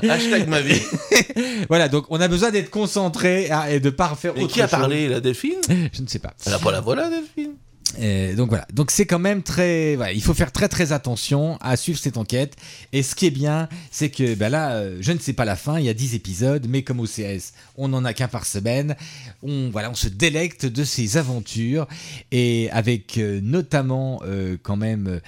Hashtag 0.10 0.48
ma 0.48 0.62
vie. 0.62 0.82
voilà, 1.70 1.90
donc 1.90 2.06
on 2.10 2.22
a 2.22 2.28
besoin 2.28 2.52
d'être 2.52 2.70
concentré 2.70 3.50
ah, 3.52 3.72
et 3.72 3.80
de 3.80 3.90
pas 3.90 4.08
refaire 4.08 4.34
Et 4.38 4.44
autre 4.44 4.54
qui 4.54 4.62
a 4.62 4.68
chose. 4.68 4.80
parlé, 4.80 5.08
la 5.10 5.20
Delphine? 5.20 5.60
Je 5.68 6.02
ne 6.02 6.08
sais 6.08 6.20
pas. 6.20 6.34
Elle 6.46 6.54
a 6.54 6.60
pas 6.60 6.72
la 6.72 6.82
voilà, 6.82 7.10
Delphine 7.10 7.54
Euh, 8.00 8.36
donc 8.36 8.50
voilà, 8.50 8.66
donc 8.74 8.92
c'est 8.92 9.06
quand 9.06 9.20
même 9.20 9.44
très, 9.44 9.98
il 10.14 10.22
faut 10.22 10.34
faire 10.34 10.52
très 10.52 10.70
très 10.70 10.92
attention 10.92 11.58
à 11.62 11.76
suivre 11.76 12.00
cette 12.00 12.18
enquête. 12.18 12.56
Et 12.94 13.04
ce 13.04 13.16
qui 13.16 13.26
est 13.26 13.32
bien, 13.32 13.68
c'est 13.92 14.10
que 14.10 14.36
ben 14.36 14.50
là, 14.50 14.74
euh, 14.74 14.98
je 15.02 15.12
ne 15.12 15.20
sais 15.20 15.34
pas 15.34 15.46
la 15.46 15.56
fin, 15.56 15.80
il 15.80 15.86
y 15.86 15.90
a 15.90 15.94
10 15.94 16.16
épisodes, 16.16 16.66
mais 16.70 16.84
comme 16.84 17.00
OCS, 17.00 17.54
on 17.76 17.90
n'en 17.90 18.06
a 18.06 18.14
qu'un 18.14 18.28
par 18.28 18.46
semaine. 18.46 18.96
On 19.44 19.70
voilà, 19.72 19.90
on 19.90 19.96
se 19.96 20.08
délecte 20.08 20.66
de 20.66 20.84
ces 20.84 21.18
aventures 21.18 21.88
et 22.32 22.70
avec 22.72 23.18
euh, 23.18 23.40
notamment 23.42 24.22
quand 24.64 24.78
même, 24.78 25.20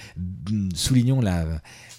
soulignons 0.76 1.22
la, 1.22 1.46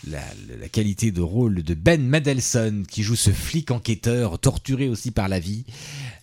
la, 0.09 0.21
la 0.61 0.69
qualité 0.69 1.11
de 1.11 1.21
rôle 1.21 1.63
de 1.63 1.75
Ben 1.75 2.07
Mendelsohn 2.07 2.87
qui 2.87 3.03
joue 3.03 3.17
ce 3.17 3.31
flic 3.31 3.71
enquêteur 3.71 4.39
torturé 4.39 4.89
aussi 4.89 5.11
par 5.11 5.29
la 5.29 5.41
vie. 5.41 5.65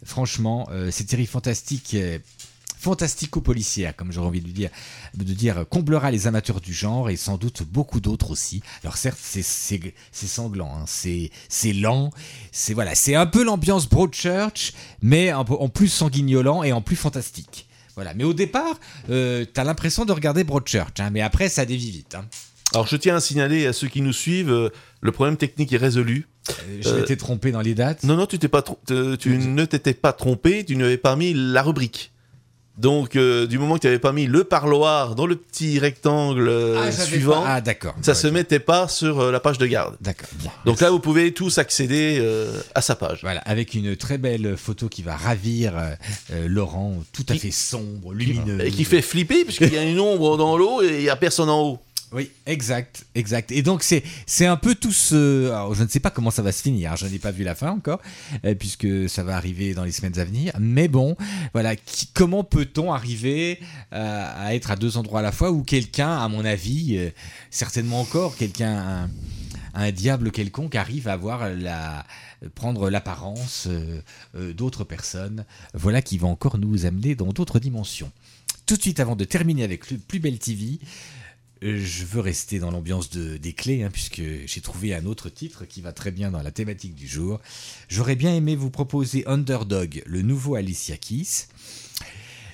Franchement, 0.04 0.68
cette 0.90 1.10
série 1.10 1.26
fantastique. 1.26 1.96
Euh, 2.82 2.84
fantastico-policière, 2.84 3.96
comme 3.96 4.12
j'aurais 4.12 4.28
envie 4.28 4.42
de 4.42 4.50
dire, 4.52 4.70
de 5.16 5.24
dire, 5.34 5.66
comblera 5.70 6.12
les 6.12 6.28
amateurs 6.28 6.62
du 6.62 6.74
genre 6.74 7.10
et 7.10 7.16
sans 7.16 7.38
doute 7.38 7.64
beaucoup 7.64 8.00
d'autres 8.00 8.32
aussi. 8.32 8.62
Alors 8.84 8.98
certes, 8.98 9.20
c'est 9.22 9.42
sanglant, 10.12 10.72
hein, 10.76 10.84
c'est 10.88 11.30
c'est 11.50 11.74
lent, 11.74 12.12
c'est 12.52 12.74
voilà, 12.74 12.96
c'est 12.96 13.16
un 13.16 13.26
peu 13.26 13.44
l'ambiance 13.44 13.88
Broadchurch, 13.90 14.74
mais 15.02 15.30
un 15.30 15.44
peu 15.44 15.54
en 15.54 15.70
plus 15.70 15.88
sanguignolant 15.90 16.64
et 16.64 16.72
en 16.72 16.82
plus 16.82 16.96
fantastique. 16.96 17.68
Voilà, 17.96 18.14
mais 18.14 18.24
au 18.24 18.34
départ, 18.34 18.80
euh, 19.10 19.46
t'as 19.52 19.64
l'impression 19.66 20.06
de 20.06 20.12
regarder 20.14 20.44
Broadchurch, 20.44 21.00
hein, 21.00 21.10
mais 21.12 21.22
après 21.22 21.50
ça 21.50 21.66
dévie 21.66 21.92
vite. 21.92 22.16
hein. 22.16 22.26
Alors 22.74 22.88
je 22.88 22.96
tiens 22.96 23.18
à 23.18 23.20
signaler 23.20 23.68
à 23.68 23.74
ceux 23.74 23.90
qui 23.90 24.02
nous 24.02 24.14
suivent, 24.14 24.50
euh, 24.52 24.70
le 25.02 25.12
problème 25.12 25.36
technique 25.36 25.74
est 25.74 25.78
résolu. 25.78 26.28
Euh, 26.50 26.54
je 26.82 26.90
Euh, 26.90 27.00
m'étais 27.02 27.18
trompé 27.18 27.52
dans 27.52 27.60
les 27.62 27.76
dates. 27.76 28.04
Non, 28.04 28.16
non, 28.16 28.26
tu 28.26 28.40
t'es 28.40 28.48
pas, 28.48 28.62
te- 28.62 29.16
tu 29.16 29.38
ne 29.38 29.66
t'étais 29.66 29.94
pas 29.94 30.14
trompé, 30.14 30.64
tu 30.66 30.76
n'avais 30.78 30.98
pas 30.98 31.16
mis 31.18 31.34
la 31.36 31.62
rubrique. 31.64 32.12
Donc, 32.78 33.16
euh, 33.16 33.48
du 33.48 33.60
moment 33.60 33.76
que 33.76 33.82
tu 33.82 33.88
n'avais 33.88 34.00
pas 34.00 34.12
mis 34.14 34.26
le 34.28 34.44
parloir 34.44 35.14
dans 35.16 35.26
le 35.26 35.36
petit 35.36 35.78
rectangle 35.78 36.48
euh, 36.48 36.82
Ah, 36.88 36.92
suivant, 36.92 37.42
pas- 37.42 37.56
Ah 37.56 37.62
d'accord. 37.62 37.94
ça 38.02 38.12
Ouais, 38.14 38.18
se 38.18 38.28
mettait 38.28 38.60
pas 38.60 38.88
sur 38.88 39.20
euh, 39.20 39.32
la 39.32 39.40
page 39.40 39.58
de 39.58 39.66
garde. 39.68 39.96
D'accord. 40.02 40.30
bien. 40.36 40.52
Donc 40.66 40.80
là, 40.82 40.90
vous 40.90 41.00
pouvez 41.00 41.34
tous 41.34 41.58
accéder 41.58 42.26
à 42.74 42.82
sa 42.82 42.96
page. 42.96 43.20
Voilà, 43.22 43.42
avec 43.42 43.74
une 43.74 43.96
très 43.96 44.18
belle 44.18 44.56
photo 44.58 44.88
qui 44.90 45.02
va 45.04 45.16
ravir 45.16 45.74
Laurent, 46.46 46.96
tout 47.14 47.26
à 47.30 47.36
fait 47.36 47.52
sombre, 47.52 48.14
lumineux. 48.14 48.66
Et 48.66 48.72
qui 48.72 48.84
fait 48.86 49.02
flipper, 49.02 49.44
puisqu'il 49.46 49.74
y 49.74 49.78
a 49.78 49.84
une 49.84 50.00
ombre 50.00 50.38
dans 50.38 50.58
l'eau 50.58 50.82
et 50.82 50.88
il 50.98 51.02
n'y 51.04 51.10
a 51.10 51.16
personne 51.16 51.50
en 51.50 51.62
haut. 51.62 51.80
Oui, 52.14 52.30
exact, 52.46 53.06
exact. 53.16 53.54
Et 53.54 53.62
donc 53.62 53.84
c'est 53.84 54.04
c'est 54.26 54.46
un 54.46 54.58
peu 54.58 54.76
tout 54.76 54.92
ce. 54.92 55.50
Alors, 55.50 55.74
je 55.74 55.84
ne 55.84 55.88
sais 55.88 56.02
pas 56.02 56.10
comment 56.10 56.30
ça 56.30 56.42
va 56.42 56.52
se 56.52 56.62
finir. 56.62 56.98
Je 56.98 57.06
n'ai 57.06 57.20
pas 57.20 57.32
vu 57.32 57.46
la 57.46 57.56
fin 57.56 57.72
encore, 57.72 58.02
euh, 58.44 58.54
puisque 58.54 59.10
ça 59.10 59.24
va 59.24 59.38
arriver 59.38 59.74
dans 59.74 59.86
les 59.86 59.94
semaines 59.94 60.20
à 60.20 60.26
venir. 60.26 60.54
Mais 60.60 60.90
bon, 60.90 61.16
voilà. 61.54 61.74
comment 62.14 62.44
peut-on 62.44 62.92
arriver 62.92 63.60
euh, 63.94 64.34
à 64.36 64.54
être 64.56 64.72
à 64.72 64.76
deux 64.76 64.98
endroits 64.98 65.22
à 65.22 65.24
la 65.24 65.32
fois 65.32 65.52
où 65.52 65.64
quelqu'un, 65.64 66.18
à 66.18 66.28
mon 66.28 66.44
avis, 66.44 66.98
euh, 66.98 67.12
certainement 67.50 68.02
encore 68.02 68.36
quelqu'un, 68.36 69.10
un, 69.74 69.92
diable 69.92 70.32
quelconque 70.32 70.76
arrive 70.76 71.08
à 71.08 71.14
avoir 71.14 71.50
la 71.50 72.06
prendre 72.56 72.90
l'apparence 72.90 73.70
d'autres 74.34 74.84
personnes. 74.84 75.46
Voilà 75.74 76.02
qui 76.02 76.18
va 76.18 76.28
encore 76.28 76.58
nous 76.58 76.86
amener 76.86 77.16
dans 77.16 77.32
d'autres 77.32 77.60
dimensions. 77.60 78.12
Tout 78.66 78.76
de 78.76 78.82
suite, 78.82 79.00
avant 79.00 79.16
de 79.16 79.24
terminer 79.24 79.64
avec 79.64 79.92
le 79.92 79.98
plus 79.98 80.20
belle 80.20 80.40
TV, 80.40 80.80
je 81.62 82.06
veux 82.06 82.22
rester 82.22 82.60
dans 82.60 82.72
l'ambiance 82.72 83.10
de, 83.10 83.38
des 83.38 83.54
clés, 83.54 83.84
hein, 83.84 83.90
puisque 83.92 84.22
j'ai 84.46 84.62
trouvé 84.62 84.96
un 84.96 85.06
autre 85.06 85.30
titre 85.30 85.66
qui 85.66 85.82
va 85.82 85.94
très 85.94 86.12
bien 86.12 86.32
dans 86.32 86.42
la 86.42 86.52
thématique 86.52 86.96
du 86.96 87.08
jour. 87.08 87.40
J'aurais 87.88 88.16
bien 88.16 88.34
aimé 88.34 88.56
vous 88.56 88.72
proposer 88.72 89.26
Underdog, 89.28 90.02
le 90.06 90.22
nouveau 90.22 90.56
Alicia 90.56 90.98
Keys. 90.98 91.48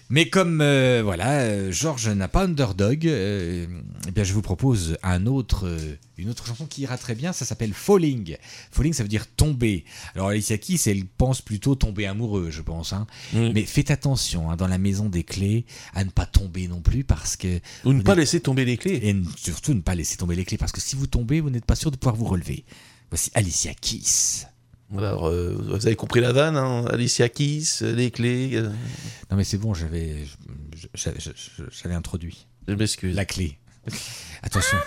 Mais 0.09 0.29
comme 0.29 0.61
euh, 0.61 1.01
voilà, 1.03 1.41
euh, 1.41 1.71
Georges 1.71 2.07
n'a 2.07 2.29
pas 2.29 2.43
Underdog, 2.45 3.05
euh, 3.07 3.65
eh 4.07 4.11
bien 4.11 4.23
je 4.23 4.31
vous 4.31 4.41
propose 4.41 4.97
un 5.03 5.25
autre, 5.25 5.67
euh, 5.67 5.97
une 6.17 6.29
autre 6.29 6.47
chanson 6.47 6.65
qui 6.65 6.83
ira 6.83 6.97
très 6.97 7.13
bien. 7.13 7.33
Ça 7.33 7.43
s'appelle 7.43 7.73
Falling. 7.73 8.37
Falling, 8.71 8.93
ça 8.93 9.03
veut 9.03 9.09
dire 9.09 9.27
tomber. 9.27 9.83
Alors 10.15 10.29
Alicia 10.29 10.57
Keys, 10.57 10.79
elle 10.89 11.05
pense 11.05 11.41
plutôt 11.41 11.75
tomber 11.75 12.05
amoureux, 12.05 12.51
je 12.51 12.61
pense. 12.61 12.93
hein. 12.93 13.05
Mm. 13.33 13.49
Mais 13.53 13.63
faites 13.65 13.91
attention 13.91 14.49
hein, 14.49 14.55
dans 14.55 14.67
la 14.67 14.77
maison 14.77 15.09
des 15.09 15.23
clés 15.25 15.65
à 15.93 16.05
ne 16.05 16.09
pas 16.09 16.25
tomber 16.25 16.69
non 16.69 16.79
plus 16.79 17.03
parce 17.03 17.35
que 17.35 17.59
Ou 17.83 17.91
ne 17.91 18.01
pas 18.01 18.15
laisser 18.15 18.39
tomber 18.39 18.63
les 18.63 18.77
clés. 18.77 19.01
et 19.03 19.15
surtout 19.35 19.73
ne 19.73 19.81
pas 19.81 19.95
laisser 19.95 20.15
tomber 20.15 20.35
les 20.35 20.45
clés 20.45 20.57
parce 20.57 20.71
que 20.71 20.79
si 20.79 20.95
vous 20.95 21.07
tombez, 21.07 21.41
vous 21.41 21.49
n'êtes 21.49 21.65
pas 21.65 21.75
sûr 21.75 21.91
de 21.91 21.97
pouvoir 21.97 22.15
vous 22.15 22.25
relever. 22.25 22.63
Voici 23.09 23.29
Alicia 23.33 23.73
Keys. 23.73 24.45
Alors, 24.95 25.27
euh, 25.27 25.53
vous 25.59 25.85
avez 25.85 25.95
compris 25.95 26.21
la 26.21 26.31
vanne, 26.31 26.55
hein 26.55 26.85
Alicia 26.85 27.27
Keys, 27.29 27.81
les 27.81 28.09
clés. 28.11 28.51
euh, 28.53 28.69
Non 29.29 29.35
mais 29.37 29.43
c'est 29.43 29.57
bon, 29.57 29.73
j'avais 29.73 30.25
j'avais 30.93 31.17
j'avais 31.71 31.95
introduit 31.95 32.47
je 32.67 32.73
m'excuse. 32.73 33.15
la 33.15 33.25
clé. 33.25 33.57
Attention. 34.43 34.77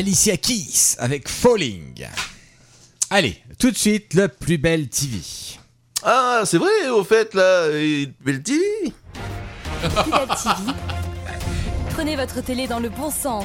Alicia 0.00 0.38
Keys 0.38 0.96
avec 0.96 1.28
Falling. 1.28 2.06
Allez, 3.10 3.36
tout 3.58 3.70
de 3.70 3.76
suite, 3.76 4.14
le 4.14 4.28
plus 4.28 4.56
belle 4.56 4.88
TV. 4.88 5.18
Ah, 6.02 6.40
c'est 6.46 6.56
vrai, 6.56 6.88
au 6.88 7.04
fait, 7.04 7.34
là, 7.34 7.68
Belle 8.24 8.42
TV. 8.42 8.62
Prenez 11.90 12.16
votre 12.16 12.40
télé 12.42 12.66
dans 12.66 12.80
le 12.80 12.88
bon 12.88 13.10
sens. 13.10 13.44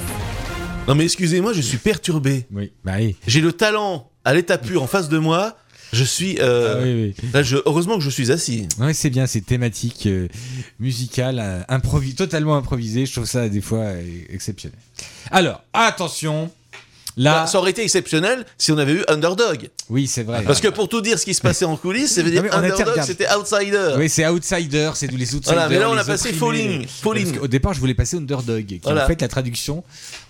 Non, 0.87 0.95
mais 0.95 1.03
excusez-moi, 1.03 1.51
je 1.51 1.59
suis 1.59 1.77
perturbé. 1.77 2.47
Oui, 2.53 2.71
bah 2.85 2.93
oui. 2.99 3.17
J'ai 3.27 3.41
le 3.41 3.51
talent 3.51 4.09
à 4.23 4.33
l'état 4.33 4.57
pur 4.57 4.81
en 4.81 4.87
face 4.87 5.09
de 5.09 5.17
moi. 5.17 5.57
Je 5.95 6.03
suis. 6.03 6.37
euh, 6.39 6.75
Ah 6.77 6.83
oui, 6.83 7.13
oui. 7.23 7.29
là, 7.33 7.41
je- 7.43 7.57
heureusement 7.65 7.95
que 7.97 8.03
je 8.03 8.09
suis 8.09 8.31
assis. 8.31 8.67
Ouais, 8.79 8.93
c'est 8.93 9.09
bien, 9.09 9.25
c'est 9.27 9.41
thématique 9.41 10.05
euh, 10.07 10.27
musicale, 10.79 11.39
euh, 11.41 12.11
totalement 12.17 12.55
improvisé. 12.57 13.05
Je 13.05 13.13
trouve 13.13 13.25
ça 13.25 13.47
des 13.49 13.61
fois 13.61 13.79
euh, 13.79 14.01
exceptionnel. 14.29 14.77
Alors, 15.31 15.63
attention, 15.73 16.51
là, 17.17 17.41
Bah, 17.43 17.47
ça 17.47 17.59
aurait 17.59 17.71
été 17.71 17.81
exceptionnel 17.83 18.45
si 18.57 18.71
on 18.71 18.77
avait 18.77 18.93
eu 18.93 19.03
Underdog. 19.07 19.69
oui, 19.89 20.07
c'est 20.07 20.23
vrai. 20.23 20.43
Parce 20.43 20.59
que 20.59 20.67
pour 20.67 20.89
tout 20.89 21.01
dire 21.01 21.17
ce 21.17 21.25
qui 21.25 21.33
se 21.33 21.41
passait 21.41 21.65
en 21.65 21.77
coulisses, 21.77 22.11
ça 22.13 22.23
veut 22.23 22.31
dire 22.31 22.43
Non, 22.43 22.51
Underdog, 22.51 23.01
c'était 23.03 23.27
Outsider. 23.33 23.95
Oui, 23.97 24.09
c'est 24.09 24.27
Outsider, 24.27 24.91
c'est 24.95 25.07
d'où 25.07 25.15
les 25.17 25.33
outsiders. 25.35 25.53
Voilà, 25.53 25.69
mais 25.69 25.79
là, 25.79 25.89
on 25.89 25.97
a 25.97 26.03
passé. 26.03 26.33
Falling, 26.33 26.85
Falling. 26.87 27.37
Qu'au 27.37 27.47
départ, 27.47 27.73
je 27.73 27.79
voulais 27.79 27.93
passer 27.95 28.17
Underdog, 28.17 28.65
qui 28.65 28.75
est 28.75 28.87
en 28.87 29.07
fait 29.07 29.21
la 29.21 29.27
traduction 29.29 29.83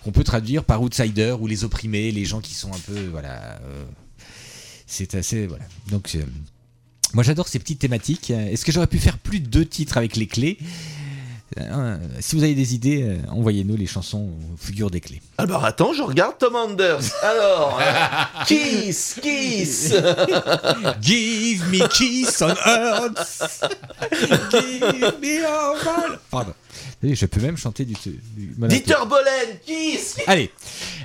qu'on 0.04 0.12
peut 0.12 0.24
traduire 0.24 0.62
par 0.64 0.80
Outsider 0.82 1.34
ou 1.40 1.46
les 1.48 1.64
opprimés, 1.64 2.12
les 2.12 2.24
gens 2.24 2.40
qui 2.40 2.54
sont 2.54 2.70
un 2.72 2.78
peu, 2.86 3.00
voilà. 3.10 3.58
euh, 3.64 3.84
c'est 4.86 5.14
assez, 5.14 5.46
voilà. 5.46 5.64
Donc, 5.90 6.12
euh, 6.14 6.22
moi, 7.14 7.22
j'adore 7.24 7.48
ces 7.48 7.58
petites 7.58 7.78
thématiques. 7.78 8.30
Est-ce 8.30 8.64
que 8.64 8.72
j'aurais 8.72 8.86
pu 8.86 8.98
faire 8.98 9.18
plus 9.18 9.40
de 9.40 9.46
deux 9.48 9.64
titres 9.66 9.96
avec 9.96 10.16
les 10.16 10.26
clés? 10.26 10.58
Euh, 11.58 11.96
Si 12.20 12.34
vous 12.36 12.42
avez 12.42 12.54
des 12.54 12.74
idées, 12.74 13.02
euh, 13.04 13.18
envoyez-nous 13.30 13.76
les 13.76 13.86
chansons 13.86 14.30
figures 14.58 14.90
des 14.90 15.00
clés. 15.00 15.22
Alors 15.38 15.64
attends, 15.64 15.92
je 15.92 16.02
regarde 16.02 16.36
Tom 16.38 16.56
Anders. 16.56 17.00
Alors, 17.22 17.78
euh, 17.80 18.44
Kiss, 18.46 19.18
Kiss. 19.22 19.90
Give 21.00 21.64
me 21.70 21.86
kiss 21.88 22.42
on 22.42 22.48
earth. 22.66 23.64
Give 24.50 25.14
me 25.22 25.44
all. 25.46 26.18
Pardon. 26.30 26.52
Je 27.02 27.26
peux 27.26 27.40
même 27.40 27.56
chanter 27.56 27.84
du. 27.84 27.94
Dieter 27.94 28.94
Bolen, 29.08 29.58
Kiss. 29.64 30.16
Allez, 30.26 30.50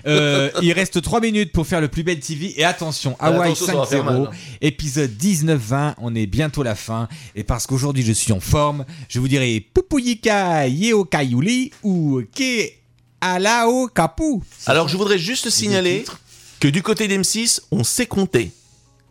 euh, 0.07 0.49
il 0.61 0.71
reste 0.71 1.01
3 1.01 1.19
minutes 1.19 1.51
pour 1.51 1.67
faire 1.67 1.81
le 1.81 1.89
plus 1.89 2.03
belle 2.03 2.19
TV. 2.19 2.59
Et 2.59 2.63
attention, 2.63 3.15
Hawaii 3.19 3.51
attention, 3.51 3.65
ça 3.65 3.75
va 3.75 3.85
faire 3.85 4.03
mal, 4.03 4.21
5-0, 4.21 4.27
hein. 4.27 4.31
épisode 4.61 5.11
19-20. 5.11 5.95
On 5.97 6.15
est 6.15 6.27
bientôt 6.27 6.63
la 6.63 6.75
fin. 6.75 7.07
Et 7.35 7.43
parce 7.43 7.67
qu'aujourd'hui 7.67 8.03
je 8.03 8.13
suis 8.13 8.31
en 8.31 8.39
forme, 8.39 8.85
je 9.09 9.19
vous 9.19 9.27
dirai 9.27 9.65
Pupuyika 9.73 10.67
Yeo 10.67 11.03
Kayuli 11.03 11.71
ou 11.83 12.21
Ke 12.33 12.71
Alao 13.19 13.87
Kapu. 13.87 14.41
Alors 14.67 14.87
je 14.87 14.97
voudrais 14.97 15.19
juste 15.19 15.49
signaler 15.49 16.05
que 16.59 16.67
du 16.67 16.81
côté 16.81 17.07
d'M6, 17.07 17.61
on 17.71 17.83
sait 17.83 18.05
compter. 18.05 18.51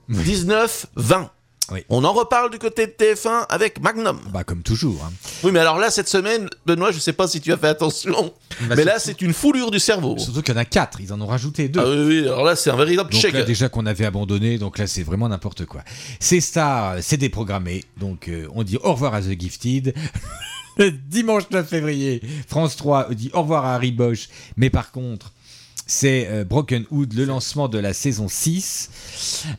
19, 0.09 0.87
20. 0.97 1.31
Oui. 1.71 1.85
On 1.89 2.03
en 2.05 2.13
reparle 2.13 2.51
du 2.51 2.59
côté 2.59 2.87
de 2.87 2.93
TF1 2.93 3.47
avec 3.49 3.81
Magnum. 3.81 4.19
Bah, 4.33 4.43
comme 4.45 4.63
toujours. 4.63 5.03
hein. 5.05 5.13
Oui, 5.45 5.53
mais 5.53 5.61
alors 5.61 5.79
là, 5.79 5.91
cette 5.91 6.09
semaine, 6.09 6.49
Benoît, 6.67 6.91
je 6.91 6.99
sais 6.99 7.13
pas 7.13 7.29
si 7.29 7.41
tu 7.41 7.53
as 7.53 7.57
fait 7.57 7.69
attention, 7.69 8.33
Bah, 8.63 8.75
mais 8.77 8.85
là, 8.85 8.99
c'est 8.99 9.23
une 9.23 9.33
foulure 9.33 9.71
du 9.71 9.79
cerveau. 9.79 10.19
Surtout 10.19 10.43
qu'il 10.43 10.55
y 10.55 10.57
en 10.57 10.61
a 10.61 10.65
4, 10.65 11.01
ils 11.01 11.13
en 11.13 11.21
ont 11.21 11.27
rajouté 11.27 11.69
2. 11.69 11.81
Ah 11.81 11.85
oui, 11.89 12.07
oui, 12.07 12.19
alors 12.23 12.45
là, 12.45 12.57
c'est 12.57 12.71
un 12.71 12.77
véritable 12.77 13.11
Donc 13.11 13.21
chèque. 13.21 13.35
là 13.35 13.43
déjà 13.45 13.69
qu'on 13.69 13.87
avait 13.87 14.05
abandonné, 14.07 14.59
donc 14.59 14.79
là 14.79 14.87
c'est 14.87 15.03
vraiment 15.03 15.29
n'importe 15.29 15.65
quoi. 15.67 15.83
C'est 16.19 16.41
Star, 16.41 16.97
c'est 17.03 17.17
déprogrammé, 17.17 17.85
donc 17.99 18.29
euh, 18.29 18.47
on 18.55 18.63
dit 18.63 18.77
au 18.83 18.93
revoir 18.93 19.15
à 19.15 19.21
The 19.23 19.39
Gifted. 19.41 19.95
Le 20.77 20.91
dimanche 20.93 21.45
9 21.51 21.69
février, 21.69 22.23
France 22.49 22.77
3 22.77 23.13
dit 23.15 23.31
au 23.35 23.43
revoir 23.43 23.65
à 23.67 23.75
Harry 23.75 23.93
Bosch, 23.93 24.29
mais 24.57 24.71
par 24.71 24.93
contre 24.93 25.33
c'est 25.91 26.29
euh, 26.31 26.45
Broken 26.45 26.85
Hood, 26.93 27.15
le 27.15 27.25
lancement 27.25 27.67
de 27.67 27.79
la 27.79 27.93
saison 27.93 28.29
6. 28.29 28.91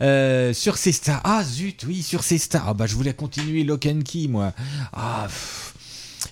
Euh, 0.02 0.54
sur 0.54 0.78
ces 0.78 0.94
stars, 0.94 1.20
ah 1.26 1.44
zut, 1.44 1.84
oui, 1.86 2.02
sur 2.02 2.24
ces 2.24 2.38
stars, 2.38 2.64
ah 2.70 2.74
bah 2.74 2.86
je 2.88 2.96
voulais 2.96 3.14
continuer 3.14 3.64
Lock 3.66 3.86
and 3.86 4.00
Key 4.06 4.28
moi. 4.30 4.54
Ah, 4.94 5.26
pff. 5.28 5.74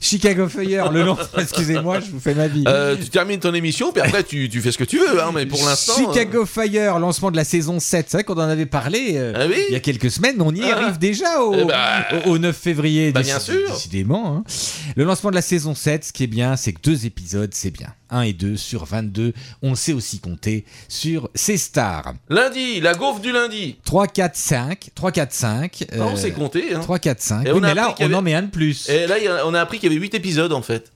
Chicago 0.01 0.47
Fire, 0.47 0.91
le 0.93 1.03
lancement, 1.03 1.25
excusez-moi, 1.41 1.99
je 1.99 2.12
vous 2.12 2.19
fais 2.21 2.33
ma 2.33 2.47
vie. 2.47 2.63
Euh, 2.67 2.95
tu 2.95 3.09
termines 3.09 3.39
ton 3.41 3.53
émission, 3.53 3.91
puis 3.91 4.01
après, 4.01 4.23
tu, 4.23 4.47
tu 4.47 4.62
fais 4.62 4.71
ce 4.71 4.77
que 4.77 4.85
tu 4.85 4.97
veux, 4.99 5.21
hein, 5.21 5.31
mais 5.35 5.45
pour 5.45 5.62
l'instant. 5.65 5.93
Chicago 5.97 6.45
Fire, 6.45 6.99
lancement 6.99 7.31
de 7.31 7.35
la 7.35 7.43
saison 7.43 7.79
7. 7.81 8.05
C'est 8.07 8.17
vrai 8.17 8.23
qu'on 8.23 8.35
en 8.35 8.39
avait 8.47 8.67
parlé 8.67 9.13
euh, 9.15 9.33
Ah 9.35 9.47
oui 9.47 9.57
il 9.67 9.73
y 9.73 9.75
a 9.75 9.81
quelques 9.81 10.09
semaines. 10.12 10.38
On 10.41 10.55
y 10.55 10.62
Ah. 10.63 10.77
arrive 10.77 10.99
déjà 10.99 11.41
au, 11.41 11.53
Eh 11.53 11.65
bah. 11.65 12.05
au- 12.25 12.29
au 12.29 12.38
9 12.38 12.55
février. 12.55 13.12
Bah, 13.12 13.23
bien 13.23 13.39
sûr. 13.39 13.67
Décidément. 13.73 14.38
hein. 14.38 14.43
Le 14.95 15.03
lancement 15.03 15.31
de 15.31 15.35
la 15.35 15.41
saison 15.41 15.75
7, 15.75 16.05
ce 16.05 16.13
qui 16.13 16.23
est 16.23 16.27
bien, 16.27 16.55
c'est 16.55 16.71
que 16.71 16.81
deux 16.81 17.05
épisodes, 17.05 17.51
c'est 17.53 17.71
bien. 17.71 17.89
1 18.09 18.21
et 18.21 18.33
2 18.33 18.57
sur 18.57 18.85
22. 18.85 19.33
On 19.61 19.75
sait 19.75 19.93
aussi 19.93 20.19
compter 20.19 20.65
sur 20.87 21.29
ces 21.35 21.57
stars. 21.57 22.13
Lundi, 22.29 22.81
la 22.81 22.93
gaufre 22.93 23.19
du 23.19 23.31
lundi. 23.31 23.77
3, 23.85 24.07
4, 24.07 24.35
5. 24.35 24.89
3, 24.95 25.11
4, 25.11 25.33
5. 25.33 25.85
Ah, 25.91 25.95
on 26.05 26.15
sait 26.15 26.31
compter. 26.31 26.73
Hein. 26.75 26.79
3, 26.81 26.99
4, 26.99 27.21
5. 27.21 27.45
Et 27.47 27.51
Oui, 27.51 27.59
on 27.59 27.63
a 27.63 27.67
mais 27.69 27.73
là, 27.73 27.83
appris 27.83 27.95
qu'il 27.95 28.05
y 28.05 28.09
on 28.09 28.13
en 28.13 28.17
avait- 28.19 28.25
met 28.25 28.33
un 28.35 28.41
de 28.43 28.47
plus. 28.51 28.89
Et 28.89 29.07
là, 29.07 29.15
on 29.45 29.53
a 29.53 29.61
appris 29.61 29.79
qu'il 29.79 29.91
y 29.91 29.95
avait 29.95 30.01
8 30.01 30.13
épisodes, 30.13 30.53
en 30.53 30.61
fait. 30.61 30.91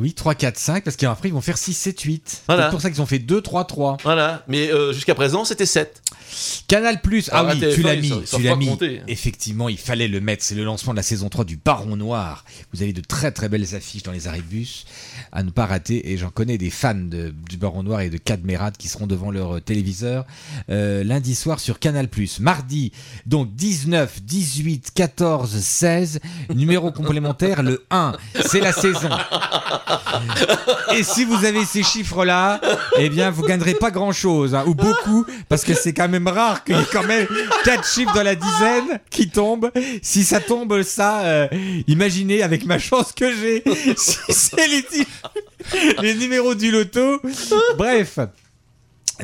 Oui, 0.00 0.14
3, 0.14 0.34
4, 0.34 0.58
5. 0.58 0.84
Parce 0.84 0.96
qu'après, 0.96 1.28
ils 1.28 1.34
vont 1.34 1.40
faire 1.40 1.58
6, 1.58 1.74
7, 1.74 2.00
8. 2.00 2.42
Voilà. 2.48 2.64
C'est 2.64 2.70
pour 2.70 2.80
ça 2.80 2.90
qu'ils 2.90 3.02
ont 3.02 3.06
fait 3.06 3.18
2, 3.18 3.40
3, 3.40 3.64
3. 3.66 3.98
Voilà, 4.02 4.42
mais 4.48 4.70
euh, 4.72 4.92
jusqu'à 4.92 5.14
présent, 5.14 5.44
c'était 5.44 5.66
7. 5.66 6.02
Canal 6.68 7.00
Plus, 7.00 7.28
ah 7.32 7.40
Alors, 7.40 7.52
oui, 7.54 7.60
la 7.60 7.68
TF1, 7.68 7.74
tu 7.74 7.82
l'as 7.82 7.96
mis, 7.96 8.12
tu 8.24 8.42
l'as 8.42 8.56
mis. 8.56 8.66
compter. 8.68 9.02
Effectivement, 9.08 9.68
il 9.68 9.78
fallait 9.78 10.08
le 10.08 10.20
mettre. 10.20 10.44
C'est 10.44 10.54
le 10.54 10.64
lancement 10.64 10.92
de 10.92 10.96
la 10.96 11.02
saison 11.02 11.28
3 11.28 11.44
du 11.44 11.56
Baron 11.56 11.96
Noir. 11.96 12.44
Vous 12.72 12.82
avez 12.82 12.92
de 12.92 13.00
très 13.00 13.32
très 13.32 13.48
belles 13.48 13.74
affiches 13.74 14.02
dans 14.04 14.12
les 14.12 14.28
arrêts-bus 14.28 14.86
à 15.32 15.42
ne 15.42 15.50
pas 15.50 15.66
rater. 15.66 16.10
Et 16.12 16.16
j'en 16.16 16.30
connais 16.30 16.56
des 16.56 16.70
fans 16.70 16.94
de- 16.94 17.34
du 17.48 17.56
Baron 17.56 17.82
Noir 17.82 18.00
et 18.00 18.10
de 18.10 18.16
Cadmerade 18.16 18.76
qui 18.76 18.88
seront 18.88 19.06
devant 19.08 19.30
leur 19.30 19.56
euh, 19.56 19.60
téléviseur 19.60 20.24
euh, 20.70 21.02
lundi 21.04 21.34
soir 21.34 21.58
sur 21.60 21.78
Canal 21.80 22.08
Plus. 22.08 22.38
Mardi, 22.40 22.92
donc 23.26 23.54
19, 23.56 24.22
18, 24.22 24.92
14, 24.94 25.58
16. 25.60 26.20
Numéro 26.54 26.92
complémentaire, 26.92 27.62
le 27.64 27.84
1. 27.90 28.12
C'est 28.46 28.60
la 28.60 28.72
saison. 28.72 29.10
Et 30.94 31.02
si 31.02 31.24
vous 31.24 31.44
avez 31.44 31.64
ces 31.64 31.82
chiffres-là, 31.82 32.60
eh 32.98 33.08
bien, 33.08 33.30
vous 33.30 33.42
gagnerez 33.42 33.74
pas 33.74 33.90
grand-chose, 33.90 34.54
hein, 34.54 34.64
ou 34.66 34.74
beaucoup, 34.74 35.24
parce 35.48 35.64
que 35.64 35.74
c'est 35.74 35.92
quand 35.92 36.08
même 36.08 36.28
rare 36.28 36.64
qu'il 36.64 36.76
y 36.76 36.80
ait 36.80 36.86
quand 36.92 37.04
même 37.04 37.26
quatre 37.64 37.88
chiffres 37.88 38.14
dans 38.14 38.22
la 38.22 38.34
dizaine 38.34 39.00
qui 39.10 39.28
tombent. 39.28 39.70
Si 40.02 40.24
ça 40.24 40.40
tombe, 40.40 40.82
ça, 40.82 41.20
euh, 41.20 41.48
imaginez 41.86 42.42
avec 42.42 42.64
ma 42.64 42.78
chance 42.78 43.12
que 43.12 43.30
j'ai, 43.34 43.62
si 43.96 44.18
c'est 44.28 44.66
les, 44.68 44.84
les 46.02 46.14
numéros 46.14 46.54
du 46.54 46.70
loto. 46.70 47.20
Bref. 47.76 48.18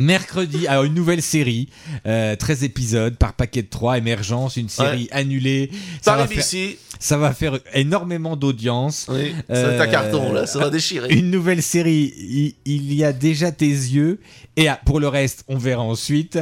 Mercredi, 0.01 0.67
alors 0.67 0.85
une 0.85 0.95
nouvelle 0.95 1.23
série, 1.23 1.69
euh, 2.07 2.37
13 2.37 2.65
épisodes 2.65 3.17
par 3.17 3.33
paquet 3.33 3.63
de 3.63 3.69
3, 3.69 3.99
Émergence, 3.99 4.57
une 4.57 4.69
série 4.69 5.09
annulée. 5.11 5.71
Ça 6.03 6.13
Par 6.13 6.19
va, 6.19 6.27
faire, 6.27 6.45
ça 6.99 7.17
va 7.17 7.33
faire 7.33 7.59
énormément 7.75 8.37
d'audience. 8.37 9.07
Oui, 9.09 9.35
c'est 9.49 9.81
un 9.81 9.87
carton, 9.87 10.33
là, 10.33 10.47
ça 10.47 10.59
va 10.59 10.67
euh, 10.67 10.71
déchirer. 10.71 11.15
Une 11.15 11.31
nouvelle 11.31 11.63
série, 11.63 12.13
il, 12.17 12.55
il 12.65 12.95
y 12.95 13.05
a 13.05 13.13
déjà 13.13 13.53
tes 13.53 13.67
yeux. 13.67 14.21
Et 14.57 14.69
ah, 14.69 14.81
pour 14.85 15.01
le 15.01 15.09
reste, 15.09 15.45
on 15.49 15.59
verra 15.59 15.83
ensuite. 15.83 16.39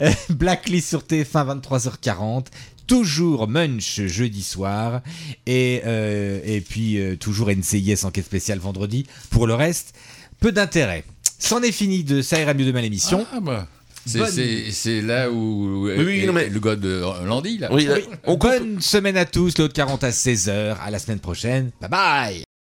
Euh, 0.00 0.10
Blacklist 0.30 0.88
sur 0.88 1.00
TF1, 1.02 1.60
23h40. 1.62 2.46
Toujours 2.86 3.46
Munch 3.46 4.00
jeudi 4.06 4.42
soir. 4.42 5.02
Et, 5.46 5.82
euh, 5.84 6.40
et 6.44 6.62
puis 6.62 6.98
euh, 6.98 7.16
toujours 7.16 7.50
NCIS 7.50 8.04
enquête 8.04 8.24
spéciale 8.24 8.58
vendredi. 8.58 9.06
Pour 9.30 9.46
le 9.46 9.54
reste, 9.54 9.94
peu 10.40 10.50
d'intérêt. 10.52 11.04
C'en 11.38 11.62
est 11.62 11.72
fini 11.72 12.04
de 12.04 12.20
Ça 12.22 12.40
ira 12.40 12.54
mieux 12.54 12.64
demain 12.66 12.80
l'émission. 12.80 13.26
Ah, 13.32 13.40
bah. 13.40 13.66
C'est, 14.06 14.18
Bonne- 14.18 14.30
c'est- 14.30 14.70
c'est 14.72 15.00
là 15.02 15.30
où 15.30 15.84
Oui, 15.86 15.92
oui, 15.98 16.20
est- 16.20 16.26
non, 16.26 16.32
mais- 16.32 16.48
le 16.48 16.60
gars 16.60 16.76
de 16.76 17.02
Landy 17.26 17.58
là. 17.58 17.68
Oui, 17.70 17.86
Bonne 18.26 18.80
semaine 18.80 19.16
à 19.18 19.26
tous, 19.26 19.58
l'autre 19.58 19.74
40 19.74 20.02
à 20.02 20.12
16h. 20.12 20.78
À 20.82 20.90
la 20.90 20.98
semaine 20.98 21.18
prochaine. 21.20 21.70
Bye 21.80 21.90
bye 21.90 22.47